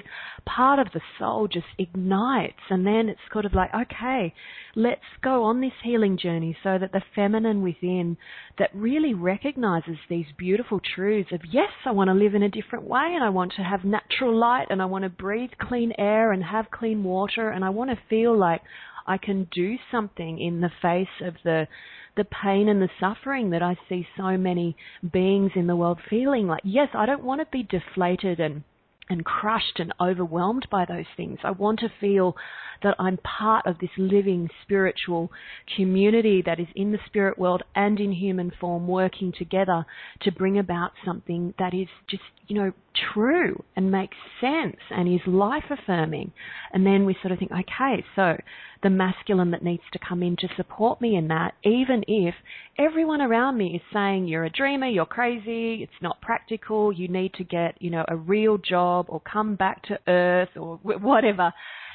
[0.46, 4.34] part of the soul just ignites and then it's sort of like, okay,
[4.76, 8.18] let's go on this healing journey so that the feminine within
[8.58, 12.86] that really recognizes these beautiful truths of, yes, I want to live in a different
[12.86, 16.32] way and I want to have natural light and I want to breathe clean air
[16.32, 18.62] and have clean water and I want to feel like
[19.08, 21.68] I can do something in the face of the
[22.16, 24.76] the pain and the suffering that I see so many
[25.14, 26.48] beings in the world feeling.
[26.48, 28.64] Like yes I don't want to be deflated and
[29.12, 31.38] and crushed and overwhelmed by those things.
[31.44, 32.38] I want to feel
[32.82, 35.30] that I'm part of this living spiritual
[35.76, 39.86] community that is in the spirit world and in human form working together
[40.22, 42.72] to bring about something that is just, you know,
[43.14, 46.32] true and makes sense and is life affirming.
[46.72, 48.38] And then we sort of think, okay, so
[48.84, 52.34] the masculine that needs to come in to support me in that, even if
[52.78, 57.34] everyone around me is saying, you're a dreamer, you're crazy, it's not practical, you need
[57.36, 61.54] to get, you know, a real job or come back to earth or whatever.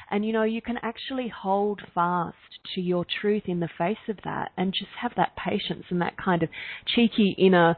[0.09, 2.35] And you know, you can actually hold fast
[2.75, 6.17] to your truth in the face of that and just have that patience and that
[6.17, 6.49] kind of
[6.85, 7.75] cheeky inner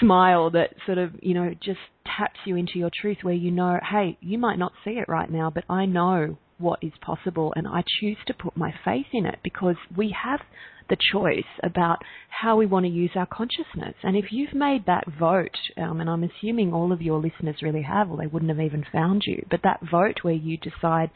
[0.00, 3.78] smile that sort of, you know, just taps you into your truth where you know,
[3.90, 7.66] hey, you might not see it right now, but I know what is possible and
[7.66, 10.40] I choose to put my faith in it because we have
[10.88, 13.94] the choice about how we want to use our consciousness.
[14.02, 17.82] And if you've made that vote, um, and I'm assuming all of your listeners really
[17.82, 21.10] have, or they wouldn't have even found you, but that vote where you decide,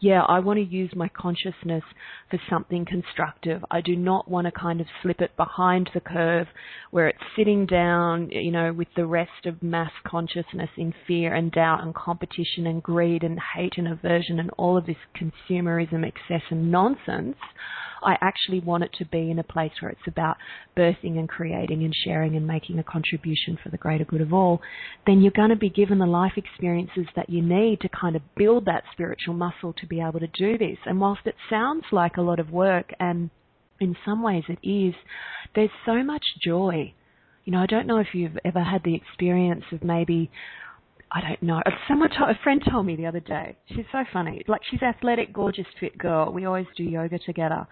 [0.00, 1.84] yeah, I want to use my consciousness
[2.30, 3.62] for something constructive.
[3.70, 6.46] I do not want to kind of slip it behind the curve
[6.90, 11.52] where it's sitting down, you know, with the rest of mass consciousness in fear and
[11.52, 16.42] doubt and competition and greed and hate and aversion and all of this consumerism, excess
[16.50, 17.36] and nonsense.
[18.02, 20.36] I actually want it to be in a place where it's about
[20.76, 24.60] birthing and creating and sharing and making a contribution for the greater good of all,
[25.06, 28.22] then you're going to be given the life experiences that you need to kind of
[28.36, 30.78] build that spiritual muscle to be able to do this.
[30.86, 33.30] And whilst it sounds like a lot of work, and
[33.80, 34.94] in some ways it is,
[35.54, 36.92] there's so much joy.
[37.44, 40.30] You know, I don't know if you've ever had the experience of maybe
[41.12, 41.60] I don't know.
[41.88, 43.56] Someone, told, a friend told me the other day.
[43.66, 44.42] She's so funny.
[44.46, 46.32] Like she's athletic, gorgeous, fit girl.
[46.32, 47.66] We always do yoga together.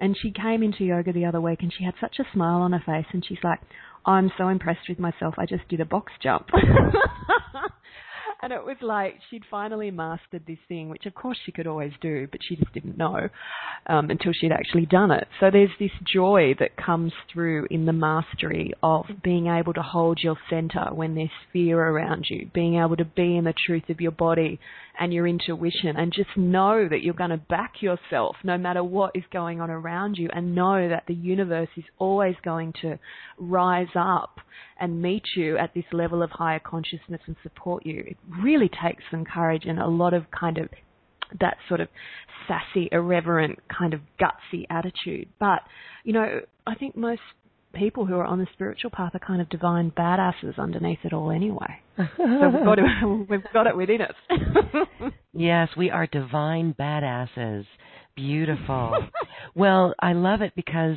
[0.00, 2.72] And she came into yoga the other week, and she had such a smile on
[2.72, 3.06] her face.
[3.12, 3.60] And she's like,
[4.06, 5.34] "I'm so impressed with myself.
[5.38, 6.48] I just did a box jump."
[8.42, 11.92] and it was like she'd finally mastered this thing, which of course she could always
[12.00, 13.28] do, but she just didn't know
[13.86, 15.26] um, until she'd actually done it.
[15.40, 20.20] So there's this joy that comes through in the mastery of being able to hold
[20.22, 24.00] your center when there's fear around you, being able to be in the truth of
[24.00, 24.58] your body
[25.00, 29.10] and your intuition and just know that you're going to back yourself no matter what
[29.16, 32.98] is going on around you and know that the universe is always going to
[33.38, 34.36] rise up
[34.78, 38.04] and meet you at this level of higher consciousness and support you.
[38.06, 40.68] It really takes some courage and a lot of kind of
[41.40, 41.88] that sort of
[42.46, 45.28] sassy, irreverent, kind of gutsy attitude.
[45.38, 45.60] But,
[46.04, 47.22] you know, I think most
[47.74, 51.30] people who are on the spiritual path are kind of divine badasses underneath it all
[51.30, 51.80] anyway.
[51.96, 55.12] so we've got, to, we've got it within us.
[55.32, 57.64] yes, we are divine badasses.
[58.16, 59.06] Beautiful.
[59.54, 60.96] well, I love it because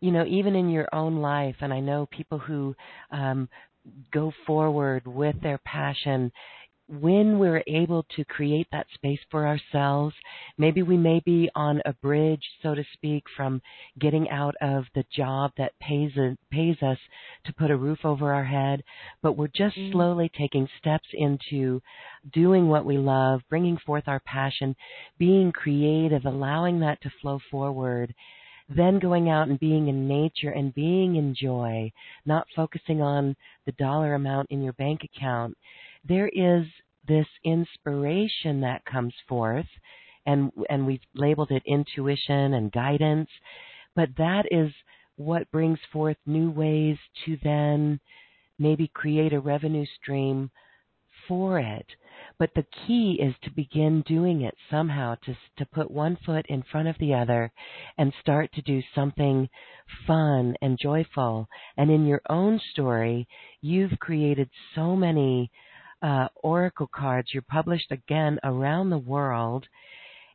[0.00, 2.76] you know, even in your own life, and I know people who
[3.10, 3.48] um,
[4.12, 6.30] go forward with their passion,
[6.88, 10.14] when we're able to create that space for ourselves,
[10.58, 13.62] maybe we may be on a bridge, so to speak, from
[13.98, 16.12] getting out of the job that pays
[16.50, 16.98] pays us
[17.44, 18.82] to put a roof over our head,
[19.22, 19.92] but we're just mm.
[19.92, 21.80] slowly taking steps into
[22.32, 24.76] doing what we love, bringing forth our passion,
[25.18, 28.14] being creative, allowing that to flow forward
[28.68, 31.92] then going out and being in nature and being in joy,
[32.24, 33.36] not focusing on
[33.66, 35.54] the dollar amount in your bank account,
[36.06, 36.64] there is
[37.06, 39.66] this inspiration that comes forth
[40.26, 43.28] and and we've labeled it intuition and guidance,
[43.94, 44.72] but that is
[45.16, 48.00] what brings forth new ways to then
[48.58, 50.50] maybe create a revenue stream
[51.28, 51.86] for it.
[52.38, 56.62] But the key is to begin doing it somehow, to, to put one foot in
[56.70, 57.52] front of the other
[57.98, 59.48] and start to do something
[60.06, 61.48] fun and joyful.
[61.76, 63.28] And in your own story,
[63.60, 65.50] you've created so many
[66.04, 67.30] uh, oracle cards.
[67.32, 69.66] You're published again around the world,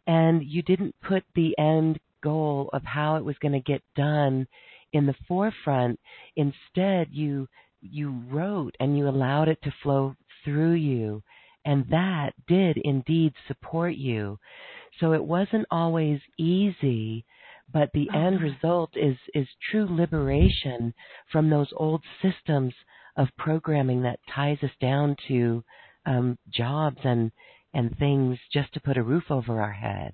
[0.07, 4.47] and you didn't put the end goal of how it was going to get done
[4.93, 5.99] in the forefront.
[6.36, 7.47] Instead, you
[7.82, 11.22] you wrote and you allowed it to flow through you,
[11.65, 14.39] and that did indeed support you.
[14.99, 17.26] So it wasn't always easy,
[17.72, 20.95] but the end result is is true liberation
[21.32, 22.74] from those old systems
[23.16, 25.64] of programming that ties us down to
[26.05, 27.32] um, jobs and
[27.74, 30.14] and things just to put a roof over our head.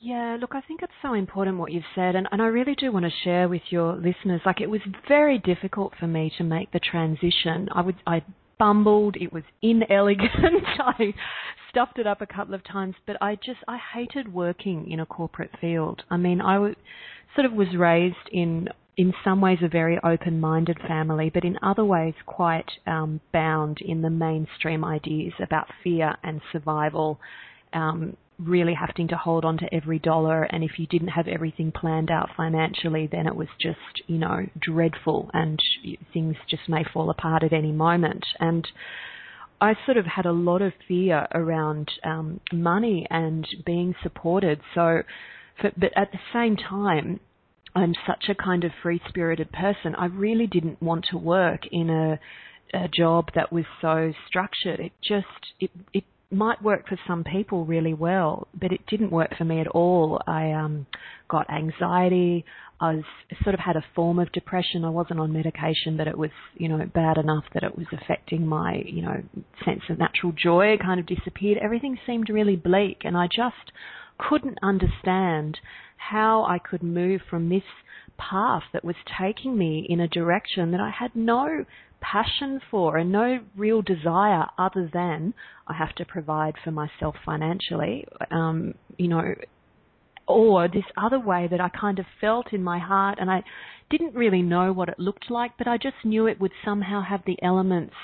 [0.00, 2.92] Yeah, look, I think it's so important what you've said, and, and I really do
[2.92, 4.40] want to share with your listeners.
[4.46, 7.68] Like, it was very difficult for me to make the transition.
[7.72, 8.22] I would, I
[8.58, 9.16] bumbled.
[9.16, 10.30] It was inelegant.
[10.78, 11.14] I
[11.70, 15.06] stuffed it up a couple of times, but I just, I hated working in a
[15.06, 16.02] corporate field.
[16.10, 16.58] I mean, I
[17.34, 21.84] sort of was raised in in some ways a very open-minded family, but in other
[21.84, 27.18] ways quite um, bound in the mainstream ideas about fear and survival.
[27.72, 31.72] Um, really having to hold on to every dollar, and if you didn't have everything
[31.72, 35.58] planned out financially, then it was just you know dreadful, and
[36.12, 38.24] things just may fall apart at any moment.
[38.38, 38.66] And
[39.60, 44.60] I sort of had a lot of fear around um, money and being supported.
[44.74, 45.02] So,
[45.60, 47.18] for, but at the same time,
[47.74, 49.94] I'm such a kind of free spirited person.
[49.96, 52.18] I really didn't want to work in a,
[52.74, 54.80] a job that was so structured.
[54.80, 55.26] It just
[55.60, 59.60] it it might work for some people really well, but it didn't work for me
[59.60, 60.20] at all.
[60.26, 60.86] I um,
[61.28, 62.44] got anxiety.
[62.80, 63.04] I was
[63.42, 64.84] sort of had a form of depression.
[64.84, 68.46] I wasn't on medication, but it was you know bad enough that it was affecting
[68.46, 69.22] my you know
[69.64, 70.76] sense of natural joy.
[70.78, 71.58] Kind of disappeared.
[71.62, 73.72] Everything seemed really bleak, and I just
[74.18, 75.58] couldn't understand
[75.98, 77.62] how I could move from this
[78.16, 81.64] path that was taking me in a direction that I had no
[82.00, 85.34] passion for and no real desire other than
[85.66, 89.34] I have to provide for myself financially, um, you know,
[90.26, 93.18] or this other way that I kind of felt in my heart.
[93.20, 93.42] And I
[93.90, 97.22] didn't really know what it looked like, but I just knew it would somehow have
[97.26, 97.94] the elements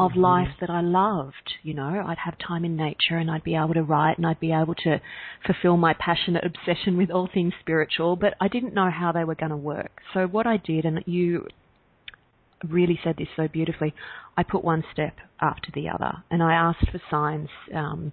[0.00, 0.20] of mm-hmm.
[0.20, 1.54] life that I loved.
[1.62, 4.40] You know, I'd have time in nature and I'd be able to write and I'd
[4.40, 5.00] be able to
[5.44, 9.34] fulfill my passionate obsession with all things spiritual, but I didn't know how they were
[9.34, 9.90] going to work.
[10.14, 11.46] So what I did, and you
[12.66, 13.94] really said this so beautifully,
[14.36, 17.48] I put one step after the other and I asked for signs.
[17.74, 18.12] Um,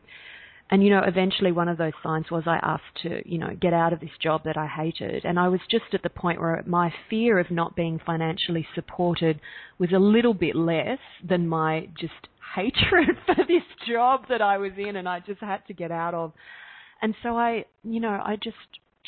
[0.70, 3.74] and you know, eventually one of those signs was I asked to, you know, get
[3.74, 5.24] out of this job that I hated.
[5.24, 9.39] And I was just at the point where my fear of not being financially supported
[9.80, 14.74] was a little bit less than my just hatred for this job that I was
[14.78, 16.34] in and I just had to get out of.
[17.01, 18.57] And so I, you know, I just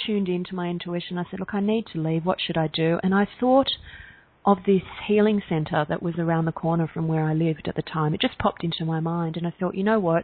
[0.05, 1.18] tuned into my intuition.
[1.18, 2.26] I said, look, I need to leave.
[2.26, 2.99] What should I do?
[3.03, 3.70] And I thought
[4.45, 7.82] of this healing center that was around the corner from where I lived at the
[7.82, 8.14] time.
[8.14, 10.24] It just popped into my mind and I thought, you know what?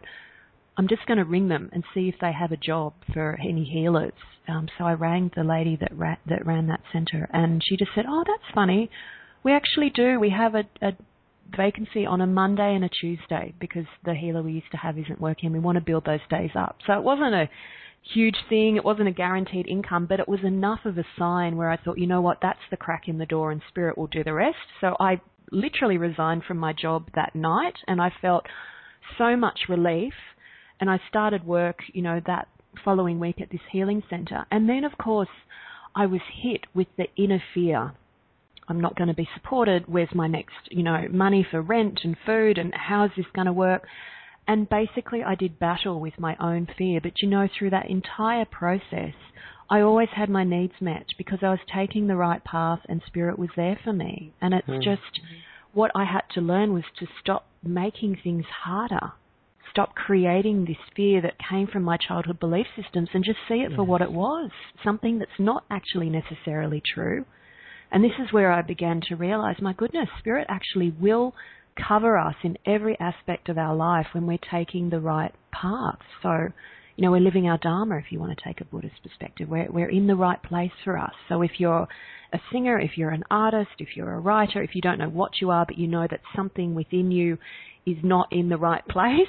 [0.78, 3.63] I'm just going to ring them and see if they have a job for any
[3.63, 4.13] healers.
[4.47, 7.91] Um, so I rang the lady that ra- that ran that centre, and she just
[7.95, 8.89] said, "Oh, that's funny.
[9.43, 10.19] We actually do.
[10.19, 10.91] We have a, a
[11.55, 15.21] vacancy on a Monday and a Tuesday because the healer we used to have isn't
[15.21, 15.51] working.
[15.51, 17.49] We want to build those days up." So it wasn't a
[18.13, 18.76] huge thing.
[18.76, 21.97] It wasn't a guaranteed income, but it was enough of a sign where I thought,
[21.97, 24.57] you know what, that's the crack in the door, and spirit will do the rest.
[24.80, 25.21] So I
[25.51, 28.45] literally resigned from my job that night, and I felt
[29.17, 30.13] so much relief
[30.80, 32.47] and I started work, you know, that
[32.84, 34.45] following week at this healing center.
[34.51, 35.30] And then, of course,
[35.95, 37.93] I was hit with the inner fear.
[38.67, 39.84] I'm not going to be supported.
[39.88, 43.53] Where's my next, you know, money for rent and food and how's this going to
[43.53, 43.88] work?
[44.47, 46.99] And basically, I did battle with my own fear.
[47.01, 49.13] But you know, through that entire process,
[49.69, 53.39] I always had my needs met because I was taking the right path and spirit
[53.39, 54.34] was there for me.
[54.41, 54.84] And it's mm.
[54.84, 55.21] just
[55.73, 59.13] what I had to learn was to stop making things harder
[59.76, 63.71] stop creating this fear that came from my childhood belief systems and just see it
[63.71, 63.76] yes.
[63.76, 64.49] for what it was
[64.86, 67.26] something that's not actually necessarily true.
[67.91, 71.34] And this is where I began to realize my goodness, Spirit actually will
[71.88, 75.99] cover us in every aspect of our life when we're taking the right path.
[76.23, 76.47] So,
[76.95, 79.49] you know, we're living our Dharma if you want to take a Buddhist perspective.
[79.49, 81.11] We're, we're in the right place for us.
[81.28, 81.86] So if you're
[82.32, 85.41] a singer, if you're an artist, if you're a writer, if you don't know what
[85.41, 87.38] you are, but you know that something within you
[87.86, 89.27] is not in the right place.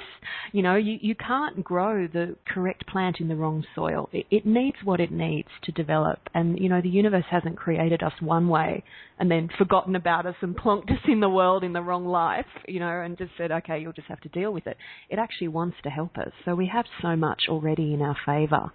[0.51, 4.09] You know, you, you can't grow the correct plant in the wrong soil.
[4.11, 6.19] It, it needs what it needs to develop.
[6.33, 8.83] And, you know, the universe hasn't created us one way
[9.19, 12.45] and then forgotten about us and plonked us in the world in the wrong life,
[12.67, 14.77] you know, and just said, okay, you'll just have to deal with it.
[15.09, 16.31] It actually wants to help us.
[16.45, 18.71] So we have so much already in our favor,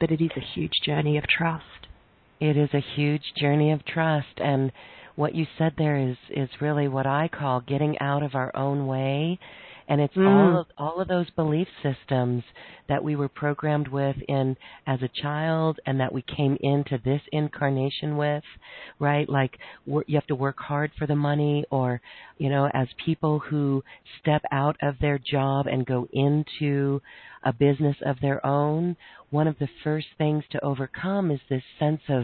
[0.00, 1.64] but it is a huge journey of trust.
[2.40, 4.70] It is a huge journey of trust and
[5.18, 8.86] what you said there is is really what I call getting out of our own
[8.86, 9.40] way
[9.88, 10.28] and it's mm.
[10.28, 12.44] all of all of those belief systems
[12.88, 14.56] that we were programmed with in
[14.86, 18.44] as a child and that we came into this incarnation with
[19.00, 22.00] right like you have to work hard for the money or
[22.38, 23.82] you know as people who
[24.20, 27.02] step out of their job and go into
[27.42, 28.96] a business of their own
[29.30, 32.22] one of the first things to overcome is this sense of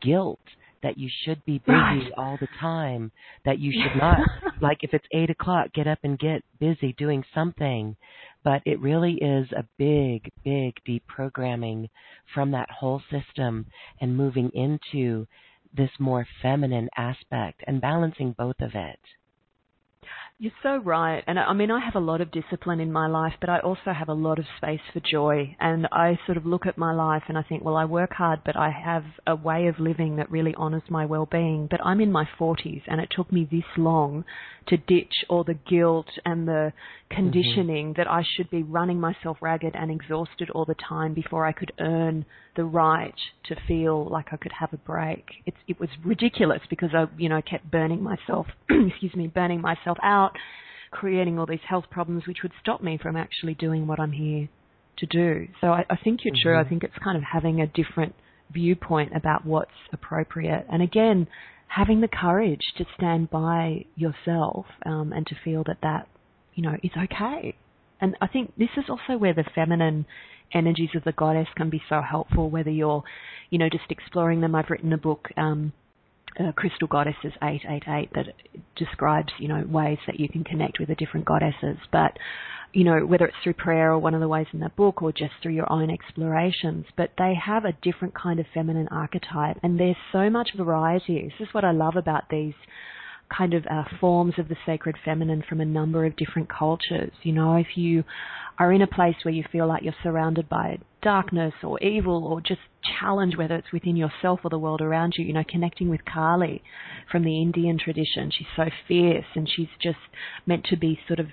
[0.00, 0.40] guilt
[0.82, 2.12] that you should be busy right.
[2.16, 3.10] all the time,
[3.44, 4.18] that you should not,
[4.60, 7.96] like if it's eight o'clock, get up and get busy doing something.
[8.42, 11.88] But it really is a big, big deprogramming
[12.34, 13.66] from that whole system
[14.00, 15.26] and moving into
[15.76, 18.98] this more feminine aspect and balancing both of it.
[20.42, 21.22] You're so right.
[21.26, 23.92] And I mean, I have a lot of discipline in my life, but I also
[23.92, 25.54] have a lot of space for joy.
[25.60, 28.40] And I sort of look at my life and I think, well, I work hard,
[28.42, 31.68] but I have a way of living that really honors my well-being.
[31.70, 34.24] But I'm in my 40s and it took me this long
[34.68, 36.72] to ditch all the guilt and the
[37.10, 38.00] conditioning mm-hmm.
[38.00, 41.72] that I should be running myself ragged and exhausted all the time before I could
[41.78, 42.24] earn
[42.56, 45.24] the right to feel like I could have a break.
[45.46, 49.98] It's, it was ridiculous because I, you know, kept burning myself, excuse me, burning myself
[50.02, 50.32] out,
[50.90, 54.48] creating all these health problems which would stop me from actually doing what I'm here
[54.98, 55.48] to do.
[55.60, 56.48] So I, I think you're mm-hmm.
[56.48, 56.58] true.
[56.58, 58.14] I think it's kind of having a different
[58.52, 60.66] viewpoint about what's appropriate.
[60.70, 61.28] And again,
[61.68, 66.08] having the courage to stand by yourself um, and to feel that that,
[66.54, 67.54] you know, is okay.
[68.00, 70.06] And I think this is also where the feminine
[70.52, 73.02] energies of the goddess can be so helpful, whether you're,
[73.50, 74.54] you know, just exploring them.
[74.54, 75.72] I've written a book, um,
[76.38, 78.26] uh, Crystal Goddesses 888, that
[78.76, 81.78] describes, you know, ways that you can connect with the different goddesses.
[81.90, 82.16] But,
[82.72, 85.12] you know, whether it's through prayer or one of the ways in the book or
[85.12, 89.78] just through your own explorations, but they have a different kind of feminine archetype and
[89.78, 91.22] there's so much variety.
[91.22, 92.54] This is what I love about these
[93.36, 97.12] kind of uh, forms of the sacred feminine from a number of different cultures.
[97.22, 98.04] You know, if you
[98.58, 102.40] are in a place where you feel like you're surrounded by darkness or evil or
[102.40, 102.60] just
[103.00, 106.62] challenge, whether it's within yourself or the world around you, you know, connecting with Kali
[107.10, 108.30] from the Indian tradition.
[108.30, 109.98] She's so fierce and she's just
[110.46, 111.28] meant to be sort of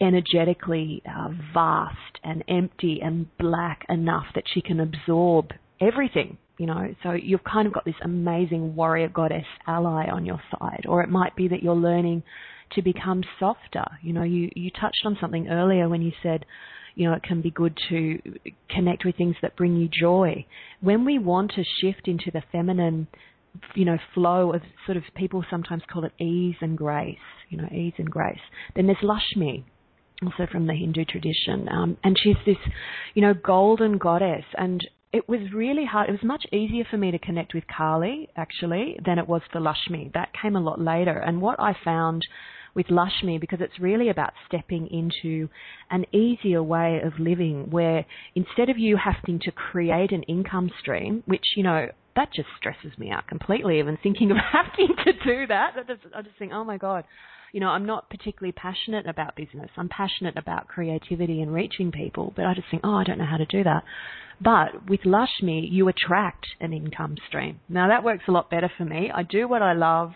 [0.00, 6.94] energetically uh, vast and empty and black enough that she can absorb everything you know,
[7.02, 11.08] so you've kind of got this amazing warrior goddess ally on your side, or it
[11.08, 12.22] might be that you're learning
[12.72, 13.84] to become softer.
[14.02, 16.44] You know, you, you touched on something earlier when you said,
[16.94, 18.20] you know, it can be good to
[18.70, 20.46] connect with things that bring you joy.
[20.80, 23.08] When we want to shift into the feminine,
[23.74, 27.16] you know, flow of sort of people sometimes call it ease and grace,
[27.48, 28.38] you know, ease and grace,
[28.76, 29.64] then there's Lakshmi,
[30.22, 31.68] also from the Hindu tradition.
[31.68, 32.56] Um, and she's this,
[33.14, 34.44] you know, golden goddess.
[34.56, 36.08] And it was really hard.
[36.08, 39.60] It was much easier for me to connect with Kali, actually, than it was for
[39.60, 40.10] Lakshmi.
[40.12, 41.16] That came a lot later.
[41.16, 42.26] And what I found
[42.74, 45.48] with Lakshmi, because it's really about stepping into
[45.92, 48.04] an easier way of living where
[48.34, 51.86] instead of you having to create an income stream, which, you know,
[52.16, 55.76] that just stresses me out completely, even thinking of having to do that.
[56.12, 57.04] I just think, oh my God,
[57.54, 59.70] you know, I'm not particularly passionate about business.
[59.76, 63.28] I'm passionate about creativity and reaching people, but I just think, oh, I don't know
[63.30, 63.84] how to do that.
[64.40, 67.60] But with Lakshmi, you attract an income stream.
[67.68, 69.12] Now that works a lot better for me.
[69.14, 70.14] I do what I love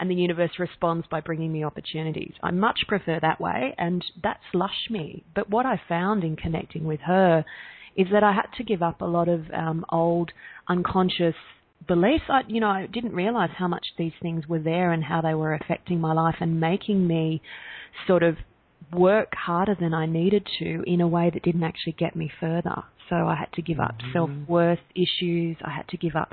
[0.00, 2.32] and the universe responds by bringing me opportunities.
[2.42, 5.22] I much prefer that way and that's Lakshmi.
[5.32, 7.44] But what I found in connecting with her
[7.94, 10.32] is that I had to give up a lot of um, old
[10.68, 11.36] unconscious
[11.86, 12.24] beliefs.
[12.28, 15.34] I, you know, I didn't realize how much these things were there and how they
[15.34, 17.42] were affecting my life and making me
[18.06, 18.36] sort of
[18.92, 22.84] work harder than I needed to in a way that didn't actually get me further.
[23.08, 24.12] So I had to give up mm-hmm.
[24.12, 25.56] self worth issues.
[25.64, 26.32] I had to give up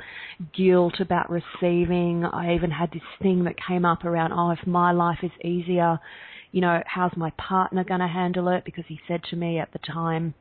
[0.55, 2.23] guilt about receiving.
[2.23, 5.99] I even had this thing that came up around, oh, if my life is easier,
[6.51, 8.63] you know, how's my partner going to handle it?
[8.63, 10.35] Because he said to me at the time,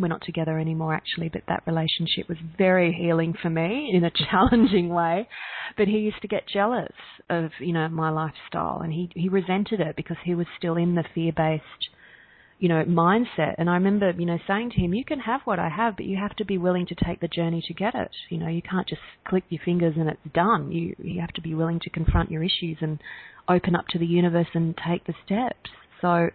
[0.00, 4.10] we're not together anymore actually, but that relationship was very healing for me in a
[4.30, 5.28] challenging way.
[5.76, 6.92] But he used to get jealous
[7.28, 10.94] of, you know, my lifestyle and he, he resented it because he was still in
[10.94, 11.88] the fear based,
[12.58, 13.54] you know, mindset.
[13.58, 16.06] And I remember, you know, saying to him, you can have what I have, but
[16.06, 18.10] you have to be willing to take the journey to get it.
[18.28, 20.70] You know, you can't just click your fingers and it's done.
[20.72, 23.00] You, you have to be willing to confront your issues and
[23.48, 25.70] open up to the universe and take the steps.
[26.00, 26.30] So,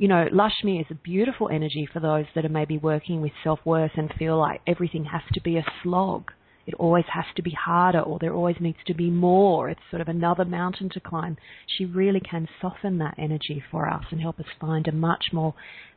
[0.00, 3.60] you know, Lakshmi is a beautiful energy for those that are maybe working with self
[3.66, 6.30] worth and feel like everything has to be a slog.
[6.66, 9.68] It always has to be harder or there always needs to be more.
[9.68, 11.36] It's sort of another mountain to climb.
[11.76, 15.54] She really can soften that energy for us and help us find a much more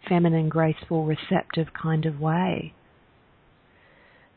[0.09, 2.73] feminine, graceful, receptive kind of way.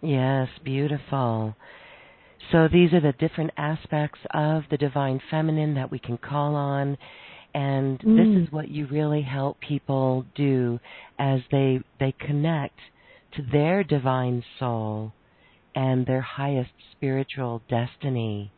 [0.01, 1.57] Yes, beautiful.
[2.53, 6.99] So these are the different aspects of the divine feminine that we can call on
[7.57, 8.17] and mm.
[8.17, 10.79] this is what you really help people do
[11.19, 12.79] as they they connect
[13.35, 15.13] to their divine soul
[15.75, 18.53] and their highest spiritual destiny.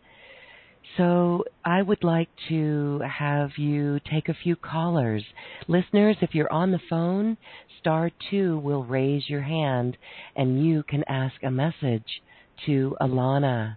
[0.96, 5.22] So I would like to have you take a few callers.
[5.68, 7.36] Listeners, if you're on the phone,
[7.78, 9.96] star 2 will raise your hand
[10.34, 12.22] and you can ask a message
[12.66, 13.76] to Alana.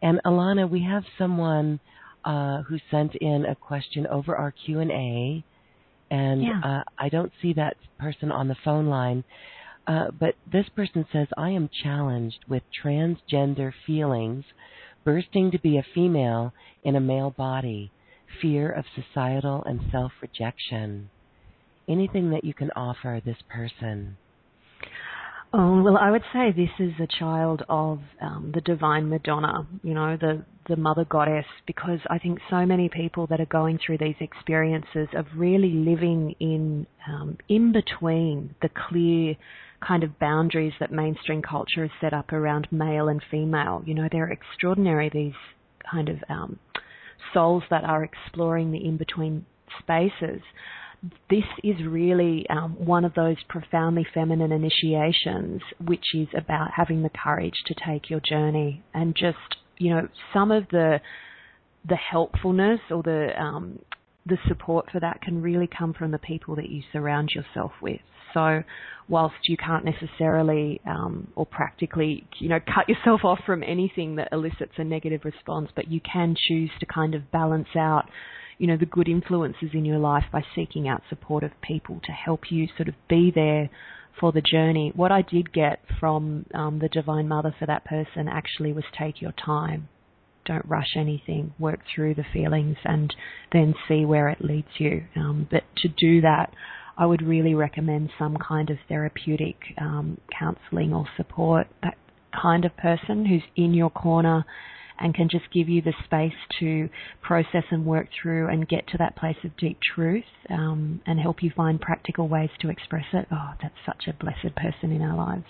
[0.00, 1.80] And Alana, we have someone
[2.26, 5.44] uh, who sent in a question over our Q and A,
[6.10, 9.24] and uh, I don't see that person on the phone line.
[9.86, 14.44] Uh, but this person says, I am challenged with transgender feelings,
[15.04, 16.52] bursting to be a female
[16.82, 17.92] in a male body,
[18.42, 21.08] fear of societal and self rejection.
[21.88, 24.16] Anything that you can offer this person?
[25.52, 29.94] Oh, well, I would say this is a child of um, the divine Madonna, you
[29.94, 33.98] know, the, the mother goddess, because I think so many people that are going through
[33.98, 39.36] these experiences of really living in, um, in between the clear
[39.86, 43.82] kind of boundaries that mainstream culture has set up around male and female.
[43.86, 45.34] You know, they're extraordinary, these
[45.90, 46.58] kind of um,
[47.32, 49.46] souls that are exploring the in between
[49.78, 50.40] spaces
[51.30, 57.10] this is really um, one of those profoundly feminine initiations, which is about having the
[57.10, 61.00] courage to take your journey and just, you know, some of the
[61.88, 63.78] the helpfulness or the um,
[64.26, 68.00] the support for that can really come from the people that you surround yourself with.
[68.34, 68.62] So,
[69.08, 74.28] whilst you can't necessarily um, or practically, you know, cut yourself off from anything that
[74.32, 78.06] elicits a negative response, but you can choose to kind of balance out
[78.58, 82.50] you know, the good influences in your life by seeking out supportive people to help
[82.50, 83.68] you sort of be there
[84.18, 84.92] for the journey.
[84.94, 89.20] What I did get from um, the Divine Mother for that person actually was take
[89.20, 89.88] your time.
[90.44, 91.54] Don't rush anything.
[91.58, 93.14] Work through the feelings and
[93.52, 95.04] then see where it leads you.
[95.16, 96.52] Um, but to do that,
[96.96, 101.66] I would really recommend some kind of therapeutic um, counselling or support.
[101.82, 101.98] That
[102.40, 104.44] kind of person who's in your corner
[104.98, 106.88] and can just give you the space to
[107.22, 111.42] process and work through and get to that place of deep truth um, and help
[111.42, 113.26] you find practical ways to express it.
[113.30, 115.44] Oh, that's such a blessed person in our lives.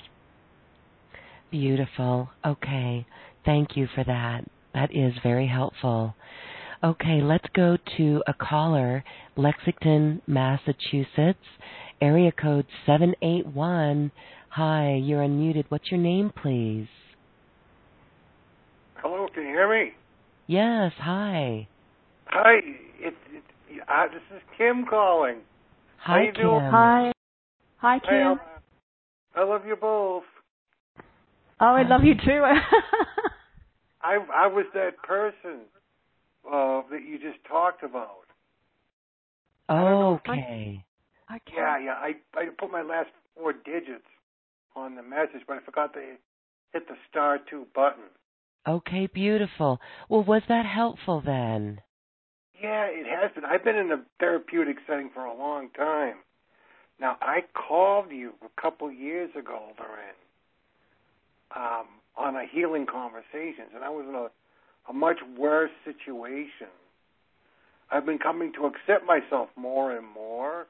[1.50, 2.30] Beautiful.
[2.44, 3.06] Okay.
[3.44, 4.44] Thank you for that.
[4.74, 6.14] That is very helpful.
[6.84, 9.02] Okay, let's go to a caller,
[9.34, 11.38] Lexington, Massachusetts,
[12.00, 14.12] area code 781.
[14.50, 15.64] Hi, you're unmuted.
[15.70, 16.88] What's your name, please?
[19.02, 19.92] Hello, can you hear me?
[20.46, 20.92] Yes.
[20.98, 21.68] Hi.
[22.26, 22.54] Hi.
[22.98, 25.38] It, it, uh, this is Kim calling.
[25.98, 26.42] Hi, How you Kim.
[26.42, 26.60] Doing?
[26.70, 27.12] Hi.
[27.78, 28.40] Hi, Kim.
[29.34, 30.24] I love you both.
[31.60, 32.42] Oh, I love you too.
[34.02, 35.62] I I was that person
[36.46, 38.24] uh, that you just talked about.
[39.68, 40.84] Okay.
[41.28, 41.92] I, yeah, yeah.
[41.92, 44.06] I I put my last four digits
[44.74, 46.00] on the message, but I forgot to
[46.72, 48.04] hit the star two button.
[48.66, 49.78] Okay, beautiful.
[50.08, 51.80] Well, was that helpful then?
[52.60, 53.44] Yeah, it has been.
[53.44, 56.16] I've been in a therapeutic setting for a long time.
[56.98, 60.16] Now, I called you a couple years ago, Lorraine,
[61.54, 61.86] um,
[62.16, 64.28] on a healing conversations, and I was in a,
[64.90, 66.72] a much worse situation.
[67.90, 70.66] I've been coming to accept myself more and more,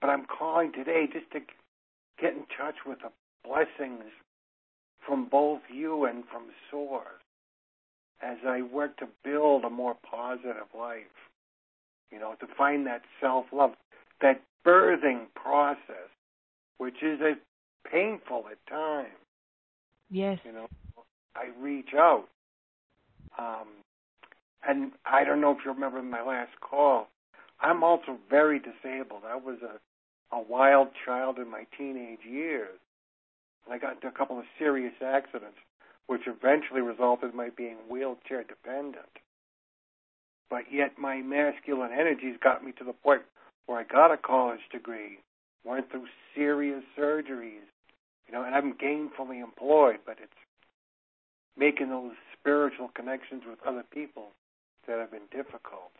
[0.00, 1.40] but I'm calling today just to
[2.20, 3.10] get in touch with the
[3.44, 4.04] blessings
[5.06, 7.04] from both you and from Source
[8.22, 11.04] as I work to build a more positive life.
[12.10, 13.72] You know, to find that self love,
[14.20, 16.10] that birthing process,
[16.78, 17.34] which is a
[17.88, 19.08] painful at times.
[20.10, 20.38] Yes.
[20.44, 20.66] You know,
[21.36, 22.26] I reach out.
[23.38, 23.68] Um,
[24.66, 27.08] and I don't know if you remember my last call.
[27.60, 29.22] I'm also very disabled.
[29.26, 32.78] I was a, a wild child in my teenage years.
[33.68, 35.58] I got into a couple of serious accidents,
[36.06, 39.18] which eventually resulted in my being wheelchair dependent.
[40.48, 43.22] But yet my masculine energies got me to the point
[43.66, 45.18] where I got a college degree,
[45.64, 47.66] went through serious surgeries,
[48.26, 50.32] you know, and I'm gainfully employed, but it's
[51.56, 54.28] making those spiritual connections with other people
[54.86, 55.92] that have been difficult.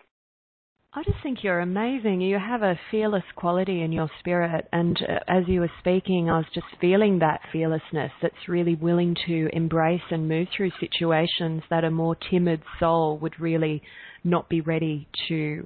[0.92, 2.20] I just think you're amazing.
[2.20, 4.66] You have a fearless quality in your spirit.
[4.72, 9.14] And uh, as you were speaking, I was just feeling that fearlessness that's really willing
[9.26, 13.82] to embrace and move through situations that a more timid soul would really
[14.24, 15.64] not be ready to,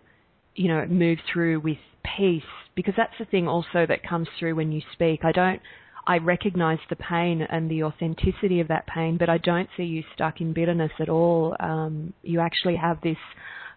[0.56, 1.78] you know, move through with
[2.18, 2.42] peace.
[2.74, 5.20] Because that's the thing also that comes through when you speak.
[5.24, 5.62] I don't,
[6.06, 10.02] I recognize the pain and the authenticity of that pain, but I don't see you
[10.12, 11.56] stuck in bitterness at all.
[11.60, 13.16] Um, you actually have this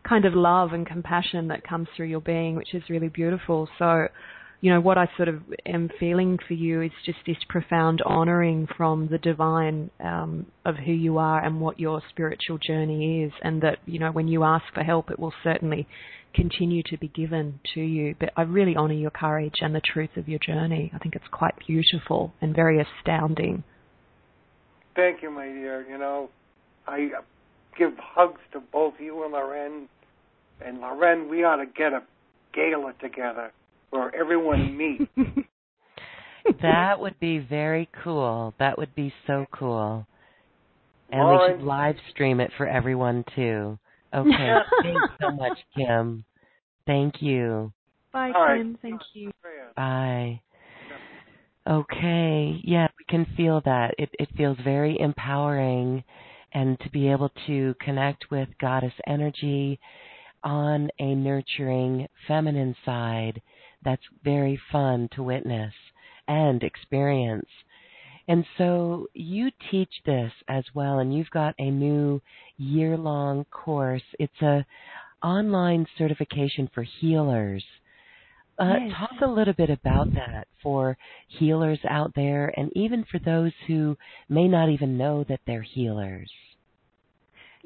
[0.07, 3.67] kind of love and compassion that comes through your being, which is really beautiful.
[3.77, 4.07] So,
[4.61, 8.67] you know, what I sort of am feeling for you is just this profound honoring
[8.75, 13.61] from the divine um, of who you are and what your spiritual journey is, and
[13.61, 15.87] that, you know, when you ask for help, it will certainly
[16.33, 18.15] continue to be given to you.
[18.19, 20.91] But I really honor your courage and the truth of your journey.
[20.93, 23.63] I think it's quite beautiful and very astounding.
[24.95, 25.85] Thank you, my dear.
[25.87, 26.29] You know,
[26.87, 27.09] I
[27.77, 29.87] give hugs to both you and Lauren
[30.65, 32.01] and Lauren, we ought to get a
[32.53, 33.51] gala together
[33.89, 35.05] where everyone meets.
[36.61, 38.53] that would be very cool.
[38.59, 40.05] That would be so cool.
[41.09, 43.77] And Lauren, we should live stream it for everyone too.
[44.13, 44.55] Okay.
[44.83, 46.23] Thanks so much, Kim.
[46.85, 47.71] Thank you.
[48.11, 48.71] Bye, All Kim.
[48.71, 48.75] Right.
[48.81, 49.31] Thank you.
[49.75, 50.41] Bye.
[51.69, 52.61] Okay.
[52.63, 53.93] Yeah, we can feel that.
[53.97, 56.03] It it feels very empowering
[56.53, 59.79] and to be able to connect with goddess energy
[60.47, 63.41] on a nurturing feminine side
[63.83, 65.73] that's very fun to witness
[66.25, 67.49] and experience.
[68.29, 72.21] And so you teach this as well, and you've got a new
[72.57, 74.03] year-long course.
[74.19, 74.65] It's a
[75.21, 77.65] online certification for healers.
[78.57, 78.95] Uh, yes.
[78.97, 83.97] Talk a little bit about that for healers out there, and even for those who
[84.29, 86.31] may not even know that they're healers.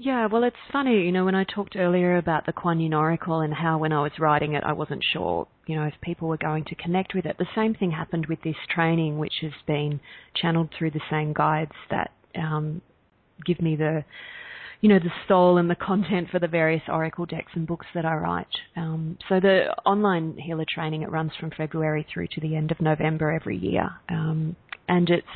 [0.03, 3.41] Yeah, well, it's funny, you know, when I talked earlier about the Kuan Yin Oracle
[3.41, 6.37] and how when I was writing it, I wasn't sure, you know, if people were
[6.37, 7.37] going to connect with it.
[7.37, 9.99] The same thing happened with this training, which has been
[10.35, 12.81] channeled through the same guides that um,
[13.45, 14.03] give me the,
[14.79, 18.03] you know, the soul and the content for the various oracle decks and books that
[18.03, 18.47] I write.
[18.75, 22.81] Um, so the online healer training, it runs from February through to the end of
[22.81, 23.87] November every year.
[24.09, 24.55] Um,
[24.87, 25.27] and it's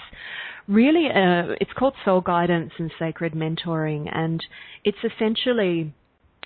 [0.68, 4.44] really uh, it's called soul guidance and sacred mentoring and
[4.84, 5.94] it's essentially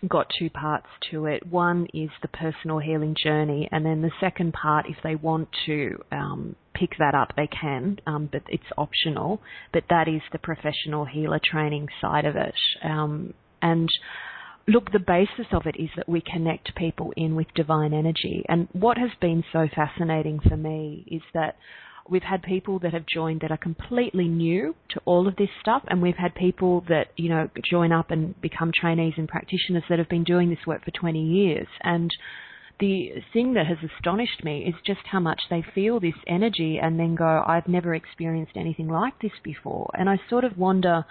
[0.08, 1.46] got two parts to it.
[1.48, 5.98] One is the personal healing journey, and then the second part, if they want to
[6.12, 9.42] um, pick that up, they can, um, but it's optional.
[9.74, 12.56] But that is the professional healer training side of it.
[12.84, 13.90] Um, and
[14.68, 18.46] look, the basis of it is that we connect people in with divine energy.
[18.48, 21.58] And what has been so fascinating for me is that
[22.08, 25.84] we've had people that have joined that are completely new to all of this stuff,
[25.88, 30.00] and we've had people that you know join up and become trainees and practitioners that
[30.00, 31.68] have been doing this work for 20 years.
[31.84, 32.12] And
[32.80, 37.00] the thing that has astonished me is just how much they feel this energy and
[37.00, 39.92] then go, I've never experienced anything like this before.
[39.94, 41.06] And I sort of wonder,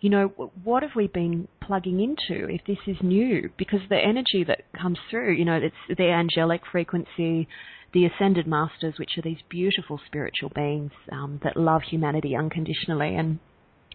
[0.00, 0.28] you know,
[0.62, 3.50] what have we been plugging into if this is new?
[3.56, 7.48] Because the energy that comes through, you know, it's the angelic frequency,
[7.92, 13.38] the ascended masters, which are these beautiful spiritual beings um, that love humanity unconditionally and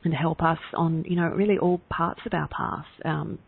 [0.06, 2.86] and help us on you know really all parts of our path.
[3.06, 3.40] Um,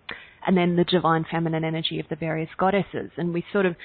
[0.46, 3.12] and then the divine feminine energy of the various goddesses.
[3.18, 3.76] And we sort of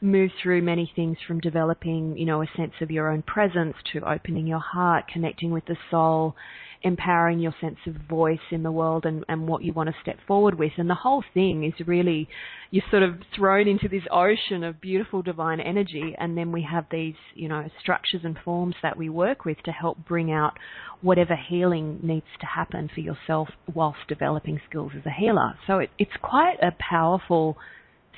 [0.00, 4.08] move through many things from developing, you know, a sense of your own presence to
[4.08, 6.34] opening your heart, connecting with the soul,
[6.82, 10.16] empowering your sense of voice in the world and, and what you want to step
[10.26, 10.72] forward with.
[10.76, 12.28] And the whole thing is really,
[12.70, 16.14] you're sort of thrown into this ocean of beautiful divine energy.
[16.18, 19.72] And then we have these, you know, structures and forms that we work with to
[19.72, 20.54] help bring out
[21.00, 25.54] whatever healing needs to happen for yourself whilst developing skills as a healer.
[25.66, 27.56] So it, it's quite a powerful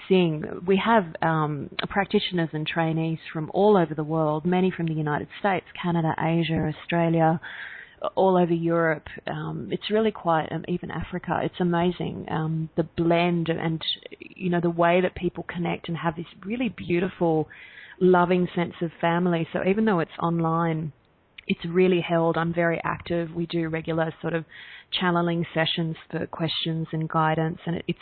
[0.09, 0.45] thing.
[0.66, 5.28] We have um, practitioners and trainees from all over the world, many from the United
[5.41, 7.41] States, Canada, Asia, Australia,
[8.14, 9.07] all over Europe.
[9.26, 11.41] Um, it's really quite um, even Africa.
[11.43, 13.82] It's amazing um, the blend and
[14.20, 17.49] you know the way that people connect and have this really beautiful,
[18.01, 19.49] loving sense of family.
[19.53, 20.93] So even though it's online,
[21.51, 22.39] it's really held.
[22.39, 23.35] I'm very active.
[23.35, 24.45] We do regular sort of
[24.93, 27.99] channeling sessions for questions and guidance, and it's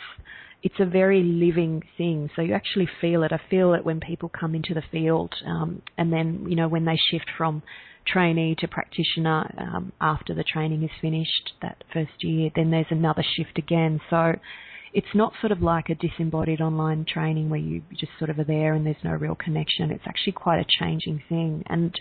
[0.61, 2.29] it's a very living thing.
[2.35, 3.31] So you actually feel it.
[3.31, 6.85] I feel it when people come into the field, um, and then you know when
[6.85, 7.63] they shift from
[8.05, 13.23] trainee to practitioner um, after the training is finished that first year, then there's another
[13.35, 13.99] shift again.
[14.11, 14.33] So
[14.93, 18.43] it's not sort of like a disembodied online training where you just sort of are
[18.43, 19.91] there and there's no real connection.
[19.91, 21.63] It's actually quite a changing thing.
[21.67, 21.93] And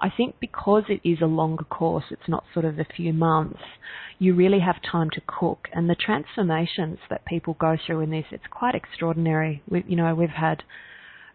[0.00, 3.60] I think because it is a longer course, it's not sort of a few months,
[4.18, 5.68] you really have time to cook.
[5.72, 9.62] And the transformations that people go through in this, it's quite extraordinary.
[9.68, 10.62] We, you know, we've had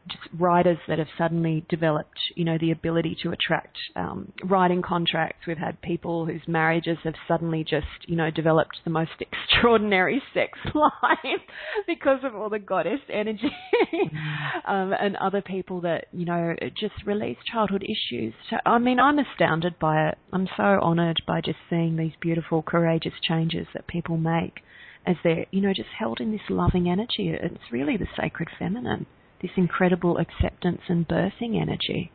[0.09, 5.47] just writers that have suddenly developed, you know, the ability to attract um, writing contracts.
[5.47, 10.57] We've had people whose marriages have suddenly just, you know, developed the most extraordinary sex
[10.75, 11.41] life
[11.87, 13.51] because of all the goddess energy,
[13.93, 14.71] mm-hmm.
[14.71, 18.33] um, and other people that, you know, just release childhood issues.
[18.65, 20.17] I mean, I'm astounded by it.
[20.33, 24.61] I'm so honoured by just seeing these beautiful, courageous changes that people make
[25.05, 27.29] as they're, you know, just held in this loving energy.
[27.29, 29.05] It's really the sacred feminine
[29.41, 32.11] this incredible acceptance and birthing energy.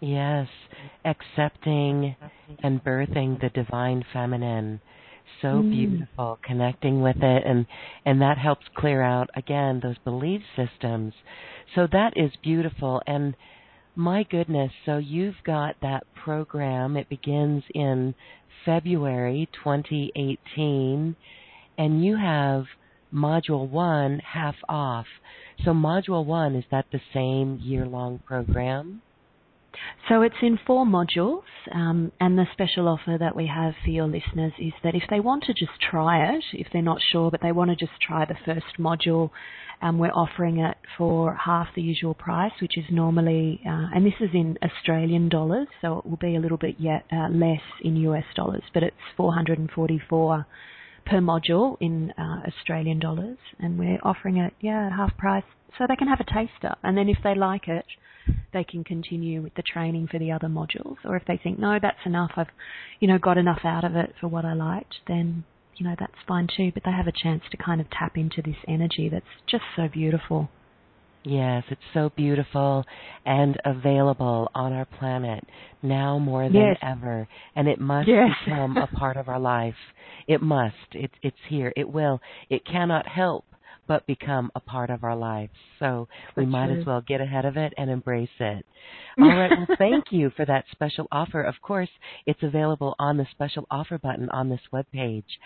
[0.00, 0.48] Yes,
[1.04, 2.16] accepting
[2.62, 4.80] and birthing the divine feminine.
[5.40, 5.70] So mm.
[5.70, 7.66] beautiful, connecting with it and
[8.04, 11.14] and that helps clear out again those belief systems.
[11.74, 13.34] So that is beautiful and
[13.96, 16.96] my goodness, so you've got that program.
[16.96, 18.14] It begins in
[18.64, 21.16] February 2018
[21.78, 22.64] and you have
[23.12, 25.06] module 1 half off.
[25.64, 29.02] So module one, is that the same year long program?
[30.08, 31.42] So it's in four modules,
[31.72, 35.18] um, and the special offer that we have for your listeners is that if they
[35.18, 38.24] want to just try it, if they're not sure, but they want to just try
[38.24, 39.30] the first module,
[39.82, 44.14] um, we're offering it for half the usual price, which is normally, uh, and this
[44.20, 47.96] is in Australian dollars, so it will be a little bit yet uh, less in
[47.96, 50.46] US dollars, but it's 444
[51.04, 55.44] per module in uh, Australian dollars, and we're offering it, yeah, at half price,
[55.76, 56.74] so they can have a taster.
[56.82, 57.84] And then if they like it,
[58.52, 60.96] they can continue with the training for the other modules.
[61.04, 62.48] Or if they think, no, that's enough, I've,
[63.00, 65.44] you know, got enough out of it for what I liked, then
[65.76, 66.70] you know that's fine too.
[66.72, 69.88] But they have a chance to kind of tap into this energy that's just so
[69.88, 70.48] beautiful.
[71.24, 72.84] Yes, it's so beautiful
[73.24, 75.42] and available on our planet
[75.82, 76.76] now more than yes.
[76.82, 78.28] ever, and it must yes.
[78.44, 79.74] become a part of our life.
[80.28, 80.74] It must.
[80.92, 81.72] It, it's here.
[81.76, 82.20] It will.
[82.50, 83.46] It cannot help
[83.86, 85.52] but become a part of our lives.
[85.78, 88.64] So we might as well get ahead of it and embrace it.
[89.18, 89.50] All right.
[89.50, 91.42] Well, thank you for that special offer.
[91.42, 91.90] Of course,
[92.26, 95.38] it's available on the special offer button on this web page.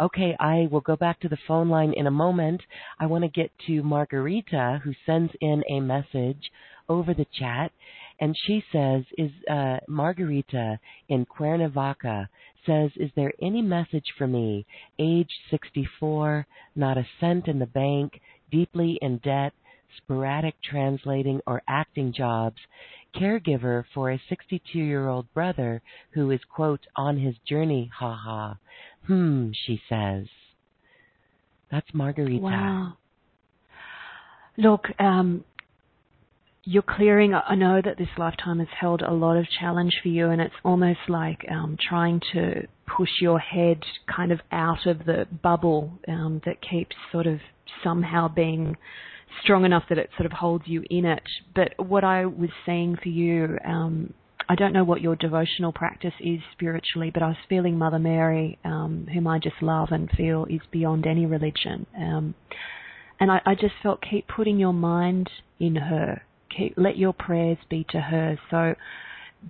[0.00, 2.62] Okay, I will go back to the phone line in a moment.
[2.98, 6.50] I want to get to Margarita, who sends in a message
[6.88, 7.72] over the chat,
[8.20, 10.78] and she says, "Is uh, Margarita
[11.08, 12.28] in Cuernavaca
[12.66, 14.66] says, Is there any message for me?
[14.98, 18.20] Age 64, not a cent in the bank,
[18.50, 19.52] deeply in debt,
[19.96, 22.56] sporadic translating or acting jobs,
[23.14, 25.82] caregiver for a 62 year old brother
[26.12, 28.56] who is, quote, on his journey, ha ha.
[29.06, 30.26] Hmm, she says.
[31.70, 32.42] That's Margarita.
[32.42, 32.92] Wow.
[34.56, 35.44] Look, um,
[36.64, 37.34] you're clearing.
[37.34, 40.54] I know that this lifetime has held a lot of challenge for you, and it's
[40.64, 43.82] almost like um, trying to push your head
[44.14, 47.40] kind of out of the bubble um, that keeps sort of
[47.82, 48.76] somehow being
[49.42, 51.22] strong enough that it sort of holds you in it.
[51.54, 54.12] But what I was saying for you, um,
[54.52, 58.58] I don't know what your devotional practice is spiritually, but I was feeling Mother Mary,
[58.66, 61.86] um, whom I just love and feel is beyond any religion.
[61.96, 62.34] Um,
[63.18, 66.20] and I, I just felt keep putting your mind in her
[66.54, 68.38] keep, let your prayers be to her.
[68.50, 68.74] So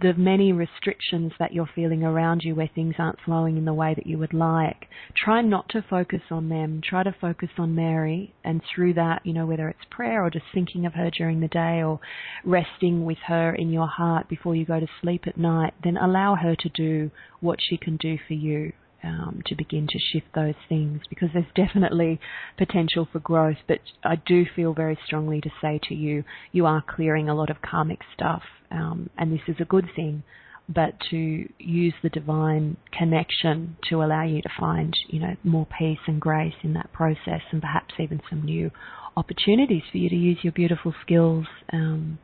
[0.00, 3.94] the many restrictions that you're feeling around you where things aren't flowing in the way
[3.94, 6.80] that you would like, try not to focus on them.
[6.82, 10.46] Try to focus on Mary and through that, you know, whether it's prayer or just
[10.54, 12.00] thinking of her during the day or
[12.44, 16.36] resting with her in your heart before you go to sleep at night, then allow
[16.36, 18.72] her to do what she can do for you
[19.04, 22.20] um, to begin to shift those things because there's definitely
[22.56, 23.56] potential for growth.
[23.66, 27.50] But I do feel very strongly to say to you, you are clearing a lot
[27.50, 30.22] of karmic stuff, um, and this is a good thing.
[30.68, 35.98] But to use the divine connection to allow you to find, you know, more peace
[36.06, 38.70] and grace in that process, and perhaps even some new
[39.16, 42.18] opportunities for you to use your beautiful skills um,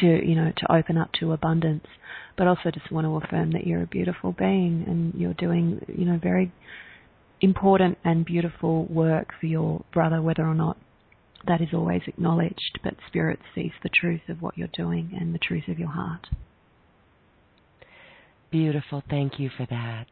[0.00, 1.86] to, you know, to open up to abundance
[2.38, 6.04] but also just want to affirm that you're a beautiful being and you're doing, you
[6.04, 6.52] know, very
[7.40, 10.78] important and beautiful work for your brother, whether or not
[11.46, 12.78] that is always acknowledged.
[12.82, 16.28] But Spirit sees the truth of what you're doing and the truth of your heart.
[18.50, 19.02] Beautiful.
[19.10, 20.06] Thank you for that.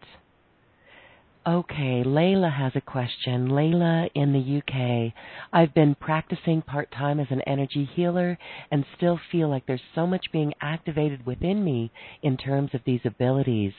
[1.46, 3.50] Okay, Layla has a question.
[3.50, 5.12] Layla in the UK.
[5.52, 8.36] I've been practicing part time as an energy healer
[8.72, 13.02] and still feel like there's so much being activated within me in terms of these
[13.04, 13.72] abilities.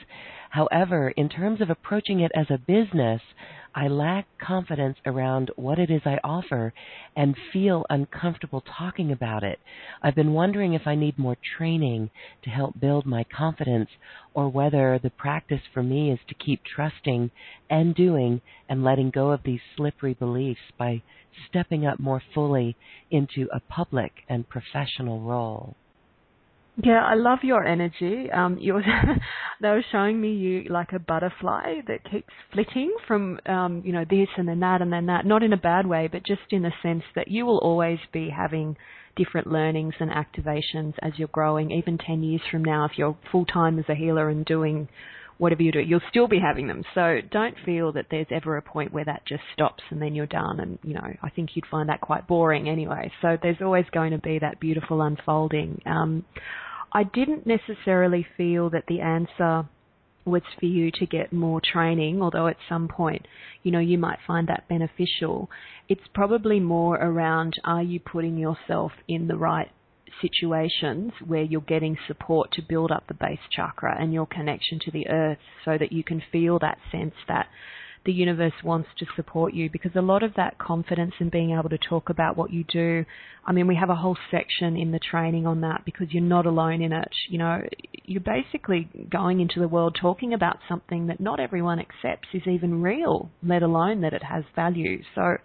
[0.48, 3.20] However, in terms of approaching it as a business,
[3.80, 6.74] I lack confidence around what it is I offer
[7.14, 9.60] and feel uncomfortable talking about it.
[10.02, 12.10] I've been wondering if I need more training
[12.42, 13.88] to help build my confidence
[14.34, 17.30] or whether the practice for me is to keep trusting
[17.70, 21.00] and doing and letting go of these slippery beliefs by
[21.48, 22.74] stepping up more fully
[23.12, 25.76] into a public and professional role.
[26.80, 28.30] Yeah, I love your energy.
[28.30, 28.80] Um, you
[29.60, 34.04] they were showing me you like a butterfly that keeps flitting from um, you know
[34.08, 35.26] this and then that and then that.
[35.26, 38.30] Not in a bad way, but just in the sense that you will always be
[38.30, 38.76] having
[39.16, 41.72] different learnings and activations as you're growing.
[41.72, 44.88] Even ten years from now, if you're full time as a healer and doing
[45.38, 46.84] whatever you do, you'll still be having them.
[46.94, 50.26] So don't feel that there's ever a point where that just stops and then you're
[50.26, 50.58] done.
[50.58, 53.12] And, you know, I think you'd find that quite boring anyway.
[53.22, 55.80] So there's always going to be that beautiful unfolding.
[55.86, 56.24] Um,
[56.92, 59.68] I didn't necessarily feel that the answer
[60.24, 63.26] was for you to get more training, although at some point,
[63.62, 65.50] you know, you might find that beneficial.
[65.88, 69.70] It's probably more around are you putting yourself in the right
[70.20, 74.90] situations where you're getting support to build up the base chakra and your connection to
[74.90, 77.46] the earth so that you can feel that sense that
[78.08, 81.68] the universe wants to support you because a lot of that confidence and being able
[81.68, 83.04] to talk about what you do,
[83.44, 86.46] I mean, we have a whole section in the training on that because you're not
[86.46, 87.10] alone in it.
[87.28, 87.60] You know,
[88.04, 92.80] you're basically going into the world talking about something that not everyone accepts is even
[92.80, 95.02] real, let alone that it has value.
[95.14, 95.36] So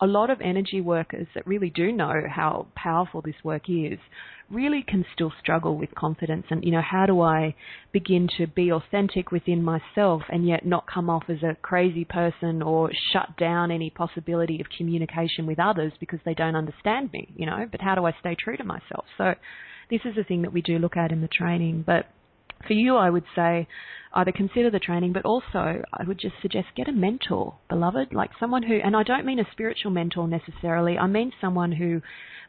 [0.00, 3.98] a lot of energy workers that really do know how powerful this work is
[4.50, 7.54] really can still struggle with confidence and you know how do I
[7.92, 12.62] begin to be authentic within myself and yet not come off as a crazy person
[12.62, 17.46] or shut down any possibility of communication with others because they don't understand me you
[17.46, 17.66] know?
[17.70, 19.04] But how do I stay true to myself?
[19.18, 19.34] So
[19.90, 21.84] this is a thing that we do look at in the training.
[21.86, 22.06] But
[22.66, 23.66] for you, I would say
[24.12, 28.30] either consider the training, but also I would just suggest get a mentor, beloved, like
[28.40, 32.00] someone who, and I don't mean a spiritual mentor necessarily, I mean someone who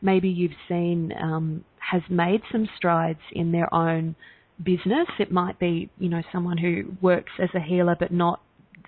[0.01, 4.15] maybe you've seen um, has made some strides in their own
[4.63, 5.07] business.
[5.19, 8.41] It might be, you know, someone who works as a healer but not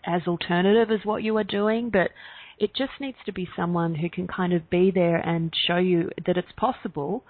[0.05, 2.11] as alternative as what you are doing, but
[2.57, 6.09] it just needs to be someone who can kind of be there and show you
[6.25, 7.23] that it's possible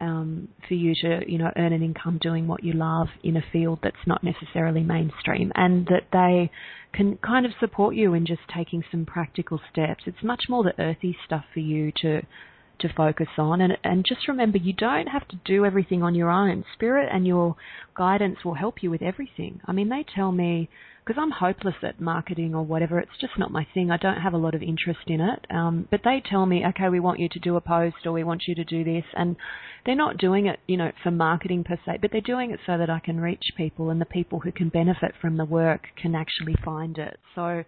[0.00, 3.44] um, for you to, you know, earn an income doing what you love in a
[3.52, 6.50] field that's not necessarily mainstream, and that they
[6.92, 10.04] can kind of support you in just taking some practical steps.
[10.06, 12.22] It's much more the earthy stuff for you to
[12.80, 16.30] to focus on, and and just remember you don't have to do everything on your
[16.30, 16.64] own.
[16.74, 17.56] Spirit and your
[17.96, 19.60] guidance will help you with everything.
[19.66, 20.68] I mean, they tell me
[21.04, 22.98] because I'm hopeless at marketing or whatever.
[22.98, 23.90] It's just not my thing.
[23.90, 25.46] I don't have a lot of interest in it.
[25.50, 28.24] Um, but they tell me, okay, we want you to do a post or we
[28.24, 29.36] want you to do this, and
[29.84, 32.78] they're not doing it, you know, for marketing per se, but they're doing it so
[32.78, 36.14] that I can reach people and the people who can benefit from the work can
[36.14, 37.18] actually find it.
[37.34, 37.64] So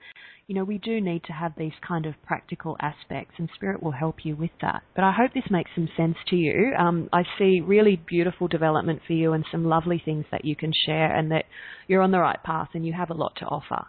[0.47, 3.93] you know, we do need to have these kind of practical aspects, and Spirit will
[3.93, 4.83] help you with that.
[4.95, 6.73] But I hope this makes some sense to you.
[6.79, 10.73] Um, I see really beautiful development for you and some lovely things that you can
[10.87, 11.47] share, and that
[11.89, 13.87] you're on the right path and you have a lot to offer.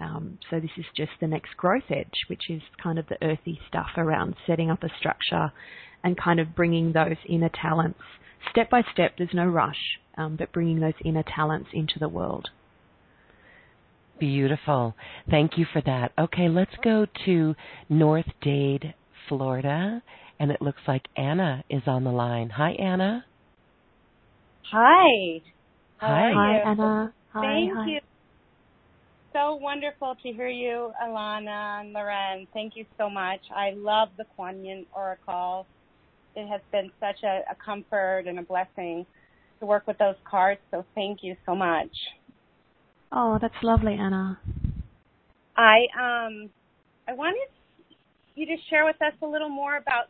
[0.00, 3.60] Um, so this is just the next growth edge, which is kind of the earthy
[3.68, 5.52] stuff around setting up a structure
[6.04, 8.00] and kind of bringing those inner talents
[8.50, 9.14] step by step.
[9.18, 12.48] There's no rush, um, but bringing those inner talents into the world.
[14.18, 14.94] Beautiful.
[15.30, 16.12] Thank you for that.
[16.18, 17.54] Okay, let's go to
[17.88, 18.94] North Dade,
[19.28, 20.02] Florida,
[20.40, 22.50] and it looks like Anna is on the line.
[22.50, 23.24] Hi, Anna.
[24.72, 25.40] Hi.
[25.98, 26.32] Hi.
[26.34, 27.14] Hi, Anna.
[27.32, 27.86] Hi, Thank hi.
[27.88, 28.00] you.
[29.32, 32.46] So wonderful to hear you, Alana and Lauren.
[32.52, 33.40] Thank you so much.
[33.54, 35.66] I love the Kuan Yin Oracle.
[36.34, 39.06] It has been such a, a comfort and a blessing
[39.60, 41.90] to work with those cards, so thank you so much.
[43.10, 44.38] Oh, that's lovely, Anna.
[45.56, 46.50] I um
[47.08, 47.48] I wanted
[48.34, 50.06] you to share with us a little more about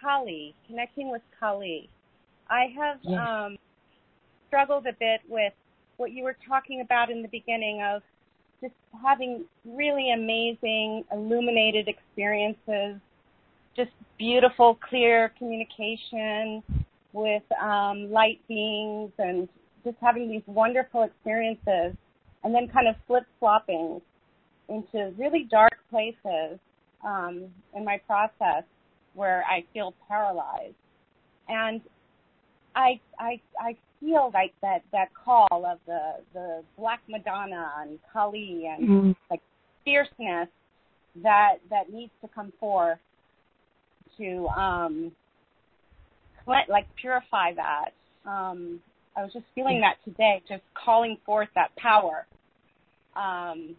[0.00, 1.88] Kali, connecting with Kali.
[2.48, 3.20] I have yes.
[3.20, 3.56] um
[4.48, 5.52] struggled a bit with
[5.96, 8.02] what you were talking about in the beginning of
[8.60, 13.00] just having really amazing illuminated experiences,
[13.76, 16.62] just beautiful, clear communication
[17.12, 19.48] with um, light beings and
[19.84, 21.96] just having these wonderful experiences
[22.44, 24.00] and then kind of flip flopping
[24.68, 26.58] into really dark places
[27.04, 28.64] um, in my process
[29.14, 30.74] where I feel paralyzed.
[31.48, 31.80] And
[32.76, 38.66] I I I feel like that that call of the the Black Madonna and Kali
[38.66, 39.10] and mm-hmm.
[39.30, 39.40] like
[39.84, 40.48] fierceness
[41.22, 42.98] that that needs to come forth
[44.18, 45.12] to um
[46.46, 47.90] like purify that.
[48.24, 48.80] Um
[49.16, 52.26] I was just feeling that today, just calling forth that power.
[53.16, 53.76] Um,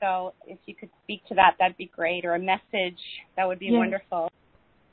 [0.00, 3.00] So if you could speak to that, that'd be great, or a message,
[3.36, 3.78] that would be Yeah.
[3.78, 4.28] wonderful.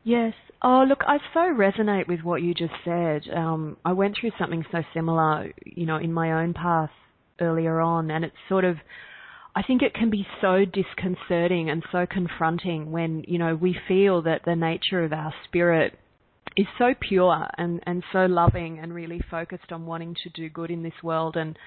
[0.04, 0.34] Yes.
[0.62, 3.28] Oh, look, I so resonate with what you just said.
[3.30, 6.92] Um, I went through something so similar, you know, in my own path
[7.40, 8.78] earlier on, and it's sort of,
[9.54, 14.22] I think it can be so disconcerting and so confronting when, you know, we feel
[14.22, 16.00] that the nature of our spirit
[16.58, 20.72] is so pure and, and so loving and really focused on wanting to do good
[20.72, 21.36] in this world.
[21.36, 21.58] And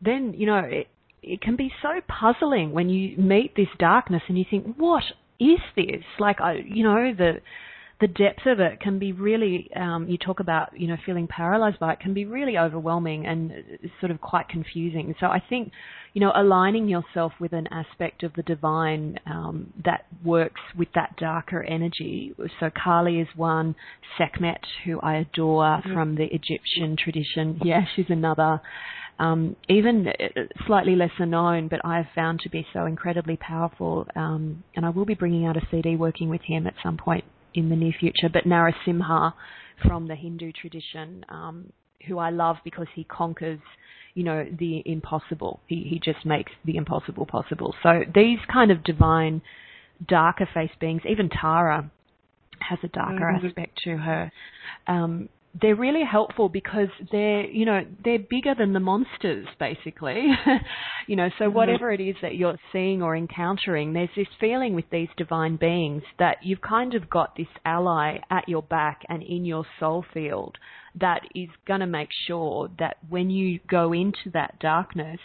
[0.00, 0.88] then, you know, it,
[1.22, 5.02] it can be so puzzling when you meet this darkness and you think, what
[5.40, 6.04] is this?
[6.18, 7.40] Like, I, you know, the,
[8.00, 11.80] the depth of it can be really, um, you talk about, you know, feeling paralyzed
[11.80, 13.52] by it can be really overwhelming and
[13.98, 15.16] sort of quite confusing.
[15.18, 15.72] So I think,
[16.14, 21.16] you know, aligning yourself with an aspect of the divine um, that works with that
[21.16, 22.34] darker energy.
[22.60, 23.74] So Kali is one,
[24.16, 25.92] Sekhmet, who I adore mm-hmm.
[25.92, 27.60] from the Egyptian tradition.
[27.64, 28.60] Yeah, she's another.
[29.18, 30.06] Um, even
[30.68, 34.06] slightly lesser known, but I have found to be so incredibly powerful.
[34.14, 37.24] Um, and I will be bringing out a CD working with him at some point
[37.54, 39.32] in the near future, but Narasimha
[39.86, 41.72] from the Hindu tradition, um,
[42.06, 43.60] who I love because he conquers,
[44.14, 45.60] you know, the impossible.
[45.66, 47.74] He he just makes the impossible possible.
[47.82, 49.42] So these kind of divine,
[50.06, 51.90] darker face beings, even Tara
[52.60, 53.46] has a darker mm-hmm.
[53.46, 54.32] aspect to her.
[54.86, 55.28] Um,
[55.60, 60.26] they're really helpful because they're you know they're bigger than the monsters basically
[61.06, 61.54] you know so mm-hmm.
[61.54, 66.02] whatever it is that you're seeing or encountering there's this feeling with these divine beings
[66.18, 70.56] that you've kind of got this ally at your back and in your soul field
[70.98, 75.20] that is going to make sure that when you go into that darkness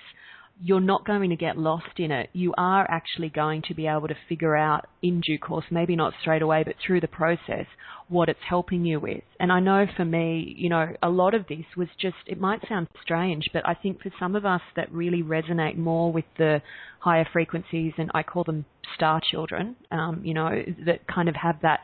[0.61, 2.29] you're not going to get lost in it.
[2.33, 6.13] You are actually going to be able to figure out in due course, maybe not
[6.21, 7.65] straight away, but through the process,
[8.07, 9.23] what it's helping you with.
[9.39, 12.67] And I know for me, you know, a lot of this was just, it might
[12.69, 16.61] sound strange, but I think for some of us that really resonate more with the
[17.03, 18.63] higher frequencies, and I call them
[18.95, 21.81] star children, um, you know, that kind of have that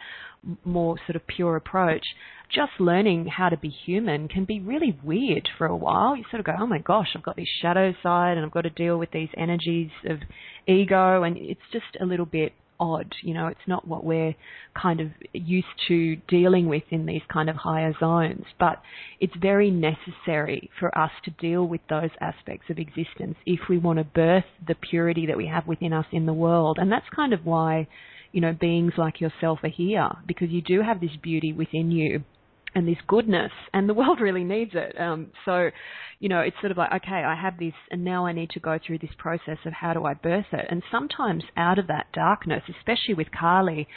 [0.63, 2.05] more sort of pure approach,
[2.49, 6.15] just learning how to be human can be really weird for a while.
[6.15, 8.61] You sort of go, oh my gosh, I've got this shadow side and I've got
[8.61, 10.19] to deal with these energies of
[10.67, 13.13] ego, and it's just a little bit odd.
[13.21, 14.35] You know, it's not what we're
[14.79, 18.81] kind of used to dealing with in these kind of higher zones, but
[19.19, 23.99] it's very necessary for us to deal with those aspects of existence if we want
[23.99, 26.77] to birth the purity that we have within us in the world.
[26.79, 27.87] And that's kind of why,
[28.31, 32.23] you know, beings like yourself are here because you do have this beauty within you
[32.75, 34.99] and this goodness, and the world really needs it.
[34.99, 35.69] Um, so,
[36.19, 38.59] you know, it's sort of like, okay, I have this, and now I need to
[38.59, 40.65] go through this process of how do I birth it.
[40.69, 43.87] And sometimes out of that darkness, especially with Kali,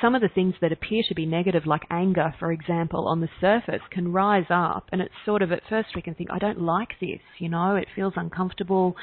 [0.00, 3.28] some of the things that appear to be negative, like anger, for example, on the
[3.40, 4.88] surface, can rise up.
[4.92, 7.76] And it's sort of, at first, we can think, I don't like this, you know,
[7.76, 8.96] it feels uncomfortable.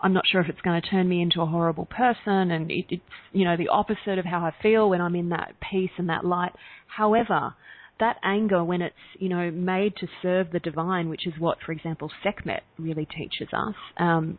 [0.00, 2.84] I'm not sure if it's going to turn me into a horrible person, and it,
[2.88, 3.02] it's,
[3.32, 6.24] you know, the opposite of how I feel when I'm in that peace and that
[6.24, 6.52] light.
[6.86, 7.54] However,
[8.00, 11.72] that anger, when it's you know made to serve the divine, which is what, for
[11.72, 14.38] example, Sekhmet really teaches us, um,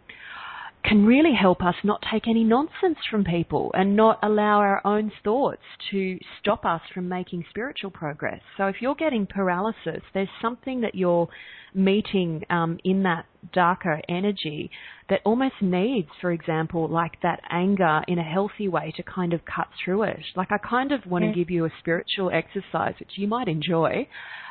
[0.84, 5.12] can really help us not take any nonsense from people and not allow our own
[5.24, 8.41] thoughts to stop us from making spiritual progress.
[8.57, 11.28] So if you're getting paralysis, there's something that you're
[11.74, 14.70] meeting um, in that darker energy
[15.09, 19.41] that almost needs, for example, like that anger in a healthy way to kind of
[19.45, 20.20] cut through it.
[20.36, 24.07] Like I kind of want to give you a spiritual exercise, which you might enjoy.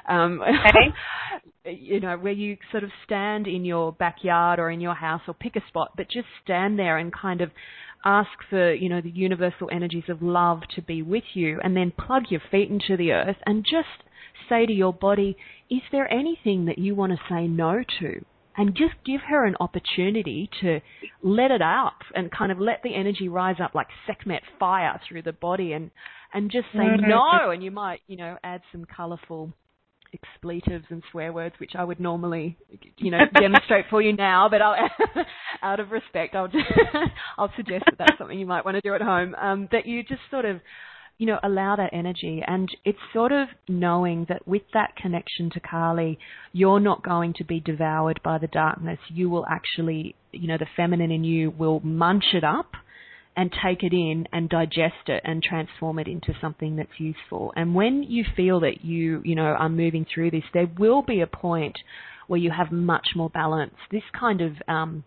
[0.09, 0.95] Um, okay.
[1.77, 5.35] you know, where you sort of stand in your backyard or in your house or
[5.35, 7.51] pick a spot, but just stand there and kind of
[8.05, 11.93] ask for, you know, the universal energies of love to be with you and then
[11.93, 14.08] plug your feet into the earth and just
[14.49, 15.37] say to your body,
[15.71, 18.25] is there anything that you want to say no to?
[18.57, 20.81] And just give her an opportunity to
[21.23, 25.23] let it out and kind of let the energy rise up like Sekhmet fire through
[25.23, 25.93] the body and,
[26.35, 27.09] and just say mm-hmm.
[27.09, 27.51] no.
[27.51, 29.53] And you might, you know, add some colourful
[30.13, 32.57] expletives and swear words, which I would normally,
[32.97, 34.77] you know, demonstrate for you now, but I'll,
[35.63, 36.65] out of respect, I'll just,
[37.39, 39.35] I'll suggest that that's something you might want to do at home.
[39.35, 40.61] Um, that you just sort of
[41.19, 42.43] you know, allow that energy.
[42.47, 46.19] And it's sort of knowing that with that connection to Kali,
[46.53, 48.99] you're not going to be devoured by the darkness.
[49.09, 52.71] You will actually, you know, the feminine in you will munch it up
[53.37, 57.53] and take it in and digest it and transform it into something that's useful.
[57.57, 61.21] And when you feel that you, you know, are moving through this, there will be
[61.21, 61.79] a point
[62.29, 63.75] where you have much more balance.
[63.91, 65.05] This kind of, um,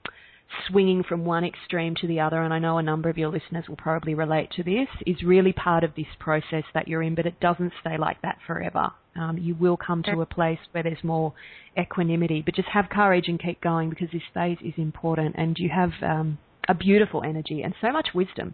[0.68, 3.65] swinging from one extreme to the other, and I know a number of your listeners
[3.68, 7.26] will probably relate to this, is really part of this process that you're in, but
[7.26, 8.91] it doesn't stay like that forever.
[9.15, 11.34] Um, you will come to a place where there's more
[11.78, 15.69] equanimity, but just have courage and keep going because this phase is important, and you
[15.69, 16.38] have um,
[16.68, 18.53] a beautiful energy and so much wisdom.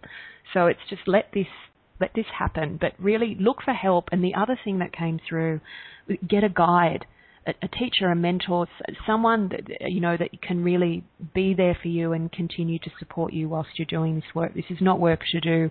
[0.52, 1.46] So it's just let this
[2.00, 4.08] let this happen, but really look for help.
[4.12, 5.60] And the other thing that came through,
[6.28, 7.06] get a guide,
[7.48, 8.68] a, a teacher, a mentor,
[9.06, 11.04] someone that you know that can really
[11.34, 14.54] be there for you and continue to support you whilst you're doing this work.
[14.54, 15.70] This is not work to do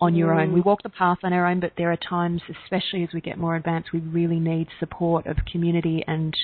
[0.00, 0.42] on your mm.
[0.42, 0.52] own.
[0.52, 3.38] We walk the path on our own, but there are times, especially as we get
[3.38, 6.34] more advanced, we really need support of community and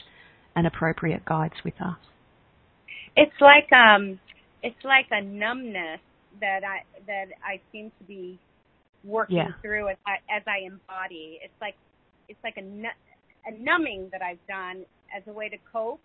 [0.56, 1.96] and appropriate guides with us.
[3.16, 4.18] It's like um,
[4.62, 6.00] it's like a numbness
[6.40, 8.38] that I that I seem to be
[9.04, 9.48] working yeah.
[9.62, 11.38] through as I as I embody.
[11.42, 11.76] It's like
[12.28, 12.62] it's like a
[13.46, 14.84] a numbing that I've done
[15.14, 16.00] as a way to cope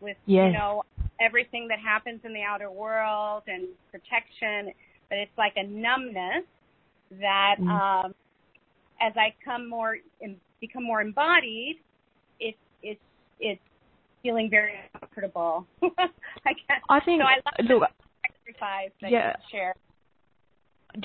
[0.00, 0.52] with yes.
[0.52, 0.82] you know
[1.20, 4.72] everything that happens in the outer world and protection.
[5.08, 6.44] But it's like a numbness
[7.20, 7.68] that mm.
[7.68, 8.14] um,
[9.00, 9.96] as I come more
[10.60, 11.76] become more embodied,
[12.40, 13.00] it's it's
[13.40, 13.60] it's
[14.22, 15.66] feeling very comfortable.
[15.82, 16.80] I guess.
[16.88, 17.22] I think.
[17.22, 17.90] So I love look,
[18.24, 19.28] exercise that yeah.
[19.28, 19.74] you share.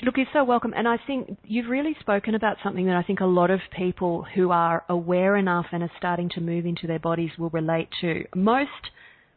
[0.04, 0.72] Look, you're so welcome.
[0.76, 4.24] And I think you've really spoken about something that I think a lot of people
[4.34, 8.24] who are aware enough and are starting to move into their bodies will relate to.
[8.36, 8.90] Most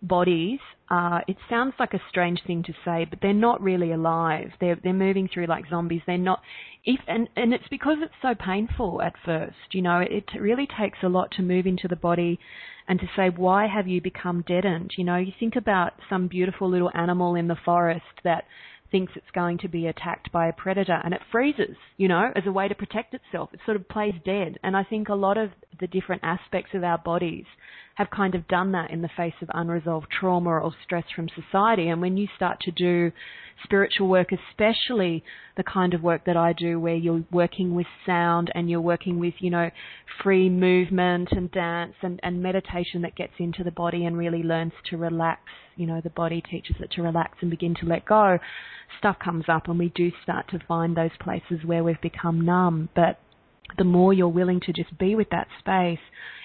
[0.03, 0.59] bodies
[0.89, 4.51] are, it sounds like a strange thing to say, but they're not really alive.
[4.61, 6.01] They're, they're moving through like zombies.
[6.05, 6.41] They're not,
[6.85, 9.55] if, and, and it's because it's so painful at first.
[9.71, 12.39] You know, it really takes a lot to move into the body
[12.87, 14.91] and to say, why have you become deadened?
[14.97, 18.43] You know, you think about some beautiful little animal in the forest that
[18.93, 22.43] thinks it's going to be attacked by a predator and it freezes, you know, as
[22.45, 23.49] a way to protect itself.
[23.51, 24.59] It sort of plays dead.
[24.61, 25.49] And I think a lot of
[25.79, 27.45] the different aspects of our bodies
[27.95, 31.89] have kind of done that in the face of unresolved trauma or stress from society.
[31.89, 33.11] And when you start to do
[33.63, 35.23] spiritual work, especially
[35.57, 39.19] the kind of work that I do where you're working with sound and you're working
[39.19, 39.69] with, you know,
[40.23, 44.73] free movement and dance and, and meditation that gets into the body and really learns
[44.89, 45.41] to relax,
[45.75, 48.39] you know, the body teaches it to relax and begin to let go,
[48.97, 52.89] stuff comes up and we do start to find those places where we've become numb.
[52.95, 53.19] But
[53.77, 55.99] the more you're willing to just be with that space,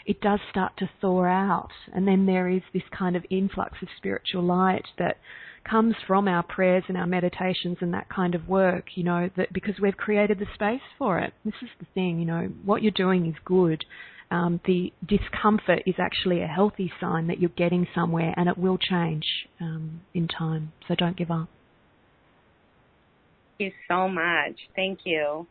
[0.06, 1.70] it does start to thaw out.
[1.92, 5.18] And then there is this kind of influx of spiritual light that
[5.68, 9.52] comes from our prayers and our meditations and that kind of work, you know, that
[9.52, 11.32] because we've created the space for it.
[11.44, 13.84] This is the thing, you know, what you're doing is good.
[14.30, 18.78] Um, the discomfort is actually a healthy sign that you're getting somewhere and it will
[18.78, 19.24] change
[19.60, 20.72] um, in time.
[20.86, 21.48] So don't give up.
[23.58, 24.56] Thank you so much.
[24.76, 25.46] Thank you.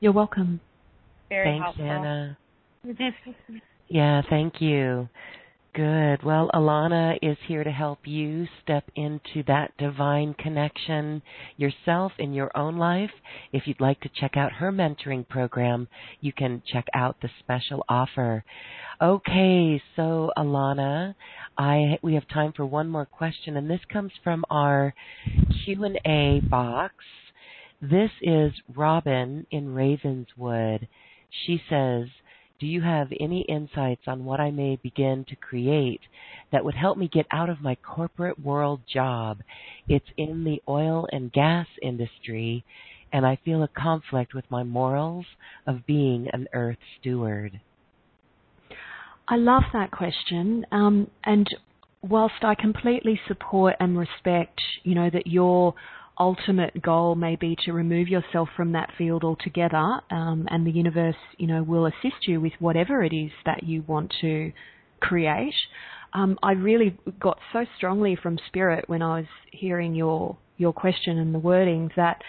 [0.00, 0.60] You're welcome.
[1.34, 1.90] Very Thanks, helpful.
[1.90, 2.38] Anna.
[3.88, 5.08] Yeah, thank you.
[5.74, 6.22] Good.
[6.22, 11.20] Well, Alana is here to help you step into that divine connection
[11.56, 13.10] yourself in your own life.
[13.52, 15.88] If you'd like to check out her mentoring program,
[16.20, 18.44] you can check out the special offer.
[19.02, 21.14] Okay, so Alana,
[21.58, 24.94] I we have time for one more question and this comes from our
[25.64, 26.94] Q&A box.
[27.82, 30.88] This is Robin in Ravenswood.
[31.46, 32.08] She says,
[32.60, 36.00] do you have any insights on what I may begin to create
[36.52, 39.40] that would help me get out of my corporate world job?
[39.88, 42.64] It's in the oil and gas industry,
[43.12, 45.26] and I feel a conflict with my morals
[45.66, 47.60] of being an earth steward.
[49.26, 50.64] I love that question.
[50.70, 51.46] Um, and
[52.02, 55.74] whilst I completely support and respect, you know, that you're
[56.18, 61.16] ultimate goal may be to remove yourself from that field altogether, um, and the universe,
[61.38, 64.52] you know, will assist you with whatever it is that you want to
[65.00, 65.54] create.
[66.12, 71.18] Um, I really got so strongly from spirit when I was hearing your your question
[71.18, 72.22] and the wording that,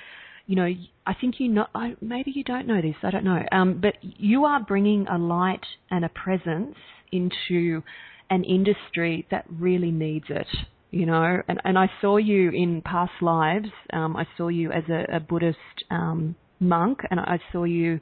[0.48, 0.68] you know,
[1.06, 3.94] I think you know, I, maybe you don't know this, I don't know, um, but
[4.02, 6.76] you are bringing a light and a presence
[7.12, 7.84] into
[8.32, 10.48] an industry that really needs it
[10.92, 13.70] you know, and, and I saw you in past lives.
[13.92, 15.58] Um, I saw you as a, a Buddhist
[15.92, 18.00] um, monk, and I saw you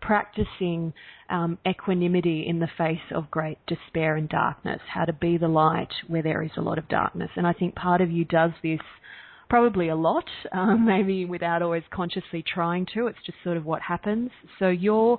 [0.00, 0.92] practicing
[1.30, 5.92] um, equanimity in the face of great despair and darkness, how to be the light
[6.06, 7.30] where there is a lot of darkness.
[7.36, 8.80] And I think part of you does this
[9.48, 13.06] probably a lot, um, maybe without always consciously trying to.
[13.06, 14.30] It's just sort of what happens.
[14.58, 15.18] So you're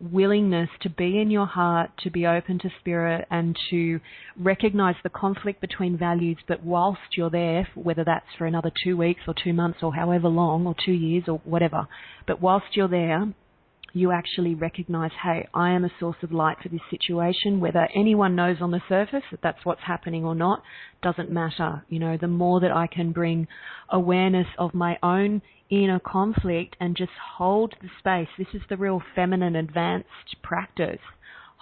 [0.00, 4.00] willingness to be in your heart, to be open to spirit, and to
[4.38, 6.38] recognize the conflict between values.
[6.46, 10.28] But whilst you're there, whether that's for another two weeks or two months or however
[10.28, 11.86] long, or two years or whatever,
[12.26, 13.32] but whilst you're there,
[13.94, 17.60] you actually recognize, hey, I am a source of light for this situation.
[17.60, 20.62] Whether anyone knows on the surface that that's what's happening or not
[21.00, 21.84] doesn't matter.
[21.88, 23.46] You know, the more that I can bring
[23.88, 25.40] awareness of my own
[25.70, 28.28] inner conflict and just hold the space.
[28.36, 31.00] This is the real feminine advanced practice.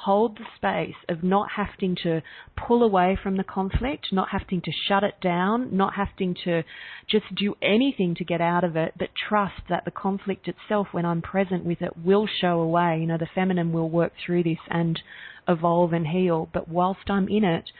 [0.05, 2.21] Hold the space of not having to
[2.57, 6.63] pull away from the conflict, not having to shut it down, not having to
[7.09, 11.07] just do anything to get out of it, but trust that the conflict itself, when
[11.07, 12.99] I'm present with it, will show away.
[13.01, 15.01] You know, the feminine will work through this and
[15.47, 16.49] evolve and heal.
[16.53, 17.71] But whilst I'm in it,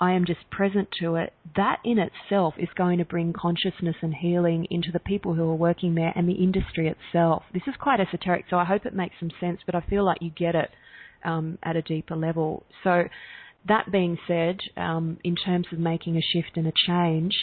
[0.00, 1.34] I am just present to it.
[1.56, 5.54] That in itself is going to bring consciousness and healing into the people who are
[5.54, 7.44] working there and the industry itself.
[7.52, 10.22] This is quite esoteric, so I hope it makes some sense, but I feel like
[10.22, 10.70] you get it
[11.26, 12.64] um, at a deeper level.
[12.84, 13.04] So,
[13.68, 17.34] that being said, um, in terms of making a shift and a change,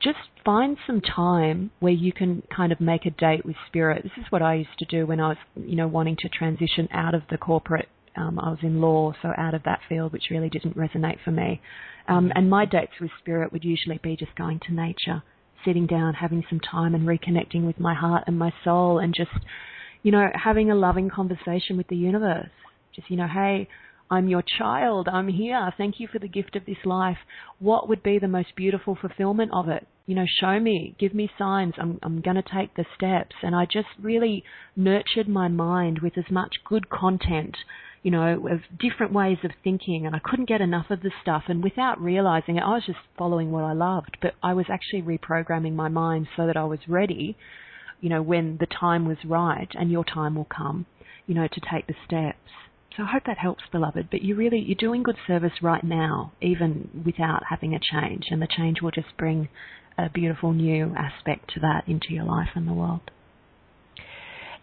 [0.00, 4.02] just find some time where you can kind of make a date with spirit.
[4.02, 6.88] This is what I used to do when I was, you know, wanting to transition
[6.90, 7.88] out of the corporate
[8.18, 11.30] um, I was in law, so out of that field, which really didn't resonate for
[11.30, 11.60] me.
[12.08, 12.38] Um, mm-hmm.
[12.38, 15.22] and my dates with spirit would usually be just going to nature,
[15.64, 19.30] sitting down, having some time, and reconnecting with my heart and my soul, and just,
[20.02, 22.50] you know, having a loving conversation with the universe.
[22.98, 23.68] Just, you know, hey,
[24.10, 25.08] I'm your child.
[25.08, 25.72] I'm here.
[25.76, 27.18] Thank you for the gift of this life.
[27.58, 29.86] What would be the most beautiful fulfillment of it?
[30.06, 31.74] You know, show me, give me signs.
[31.78, 33.36] I'm, I'm going to take the steps.
[33.42, 34.42] And I just really
[34.74, 37.56] nurtured my mind with as much good content
[38.02, 41.44] you know, of different ways of thinking, and I couldn't get enough of the stuff.
[41.48, 45.02] And without realizing it, I was just following what I loved, but I was actually
[45.02, 47.36] reprogramming my mind so that I was ready,
[48.00, 50.86] you know, when the time was right, and your time will come,
[51.26, 52.38] you know, to take the steps.
[52.98, 54.08] So I hope that helps, beloved.
[54.10, 58.42] But you really you're doing good service right now, even without having a change, and
[58.42, 59.48] the change will just bring
[59.96, 63.12] a beautiful new aspect to that into your life and the world.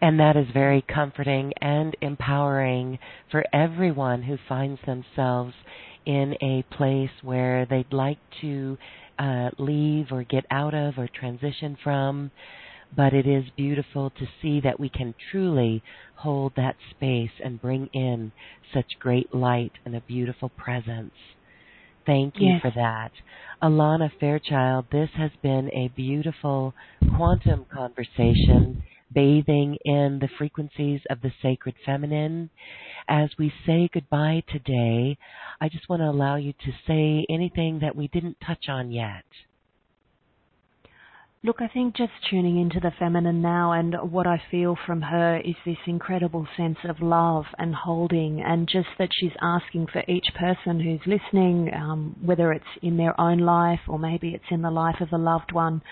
[0.02, 2.98] And that is very comforting and empowering
[3.30, 5.54] for everyone who finds themselves
[6.04, 8.76] in a place where they'd like to
[9.18, 12.30] uh, leave or get out of or transition from.
[12.94, 15.82] But it is beautiful to see that we can truly
[16.16, 18.32] hold that space and bring in
[18.72, 21.14] such great light and a beautiful presence.
[22.06, 22.62] Thank you yes.
[22.62, 23.10] for that.
[23.62, 26.72] Alana Fairchild, this has been a beautiful
[27.16, 32.50] quantum conversation bathing in the frequencies of the sacred feminine.
[33.08, 35.16] As we say goodbye today,
[35.60, 39.24] I just want to allow you to say anything that we didn't touch on yet.
[41.46, 45.36] Look, I think just tuning into the feminine now and what I feel from her
[45.36, 50.26] is this incredible sense of love and holding, and just that she's asking for each
[50.36, 54.72] person who's listening, um, whether it's in their own life or maybe it's in the
[54.72, 55.82] life of a loved one,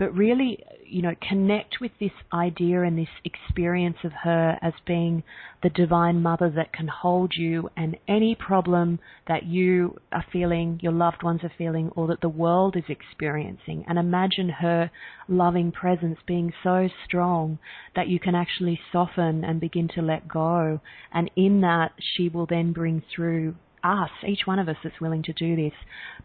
[0.00, 5.22] but really, you know, connect with this idea and this experience of her as being
[5.62, 8.98] the divine mother that can hold you and any problem
[9.28, 13.84] that you are feeling, your loved ones are feeling, or that the world is experiencing.
[13.86, 14.90] And imagine her
[15.28, 17.58] loving presence being so strong
[17.94, 20.80] that you can actually soften and begin to let go.
[21.12, 23.54] And in that, she will then bring through
[23.84, 25.72] us, each one of us that's willing to do this,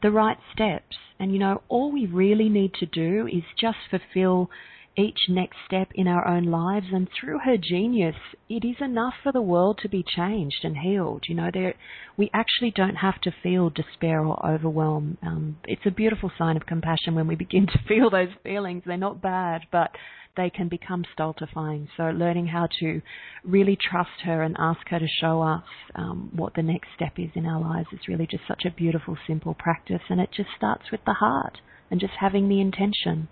[0.01, 0.97] the right steps.
[1.19, 4.49] And you know, all we really need to do is just fulfill
[4.97, 6.87] each next step in our own lives.
[6.91, 8.15] And through her genius
[8.49, 11.23] it is enough for the world to be changed and healed.
[11.27, 11.75] You know there
[12.17, 15.17] we actually don't have to feel despair or overwhelm.
[15.21, 18.83] Um, it's a beautiful sign of compassion when we begin to feel those feelings.
[18.85, 19.91] They're not bad but
[20.35, 21.87] they can become stultifying.
[21.97, 23.01] So learning how to
[23.43, 25.63] really trust her and ask her to show us
[25.95, 29.17] um, what the next step is in our lives is really just such a beautiful,
[29.27, 30.01] simple practice.
[30.09, 31.59] And it just starts with the heart
[31.89, 33.27] and just having the intention.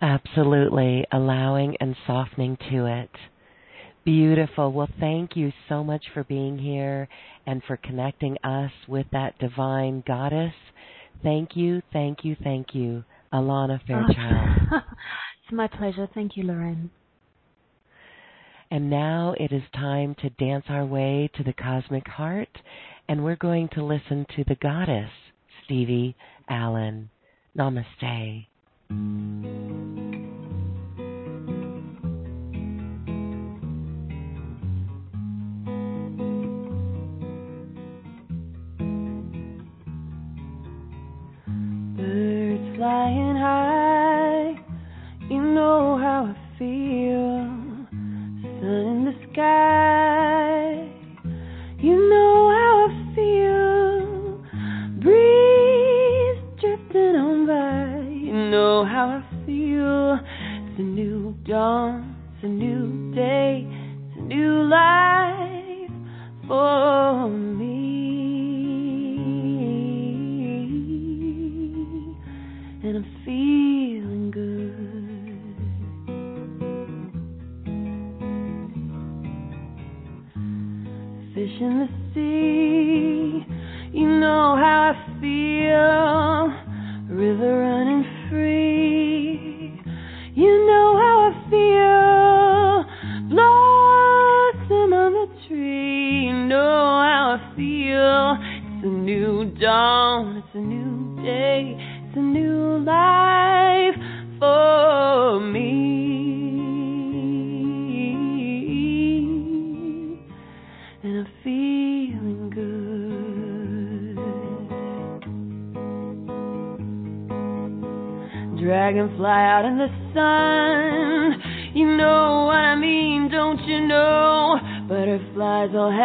[0.00, 3.10] Absolutely, allowing and softening to it.
[4.04, 4.72] Beautiful.
[4.72, 7.08] Well, thank you so much for being here
[7.46, 10.54] and for connecting us with that divine goddess.
[11.22, 13.04] Thank you, thank you, thank you.
[13.32, 14.58] Alana Fairchild.
[14.72, 16.08] it's my pleasure.
[16.14, 16.90] Thank you, Lorraine.
[18.70, 22.48] And now it is time to dance our way to the cosmic heart,
[23.08, 25.10] and we're going to listen to the goddess,
[25.64, 26.16] Stevie
[26.48, 27.10] Allen.
[27.56, 28.46] Namaste.
[46.62, 47.01] How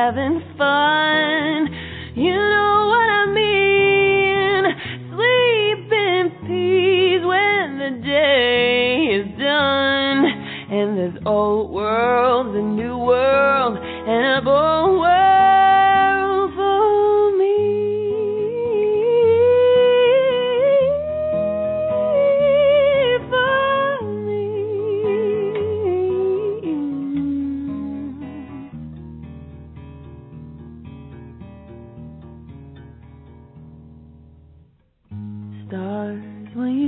[0.07, 0.47] Butterflies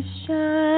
[0.03, 0.68] shine,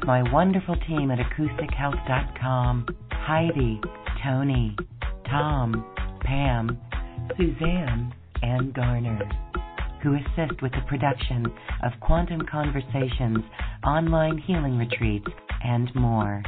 [0.00, 3.80] thank my wonderful team at acoustichealth.com Heidi,
[4.24, 4.76] Tony,
[5.28, 5.84] Tom,
[6.22, 6.78] Pam,
[7.36, 9.18] Suzanne, and Garner,
[10.02, 11.46] who assist with the production
[11.82, 13.44] of Quantum Conversations,
[13.84, 15.28] online healing retreats,
[15.62, 16.42] and more.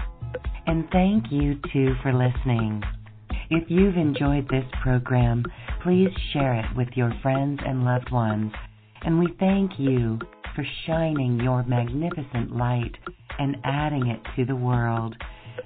[0.67, 2.83] And thank you too for listening.
[3.51, 5.45] If you've enjoyed this program,
[5.83, 8.53] please share it with your friends and loved ones.
[9.03, 10.19] And we thank you
[10.55, 12.95] for shining your magnificent light
[13.39, 15.15] and adding it to the world.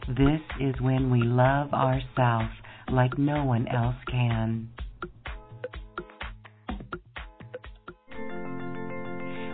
[0.08, 2.52] This is when we love ourselves
[2.92, 4.68] like no one else can.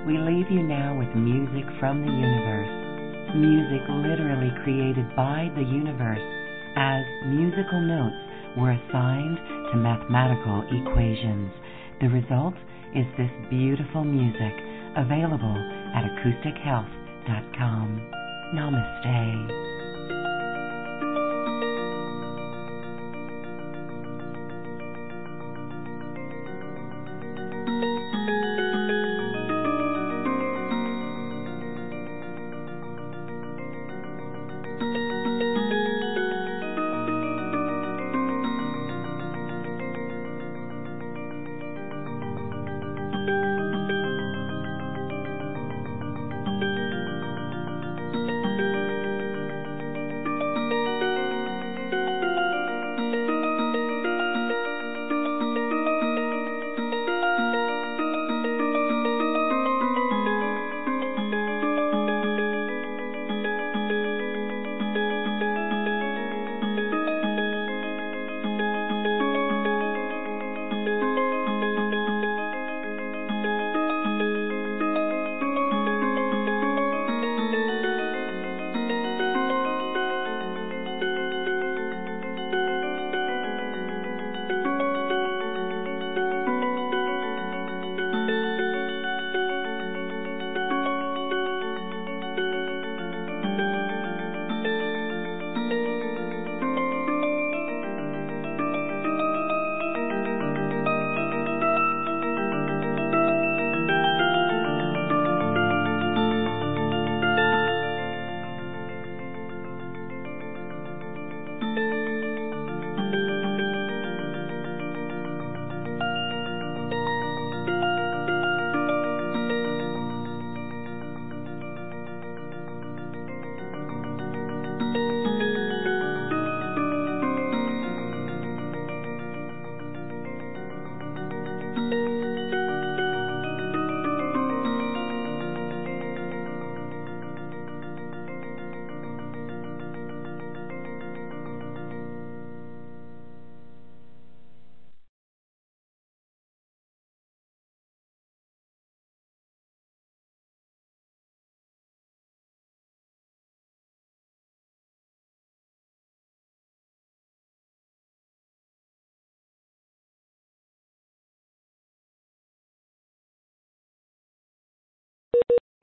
[0.07, 3.37] We leave you now with music from the universe.
[3.37, 6.21] Music literally created by the universe
[6.77, 9.39] as musical notes were assigned
[9.71, 11.53] to mathematical equations.
[12.01, 12.55] The result
[12.95, 14.53] is this beautiful music
[14.97, 15.57] available
[15.95, 18.01] at acoustichealth.com.
[18.55, 19.82] Namaste.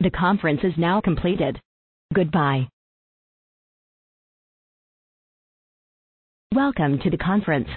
[0.02, 1.60] The conference is now completed.
[2.14, 2.70] Goodbye.
[6.56, 7.68] Welcome to the conference.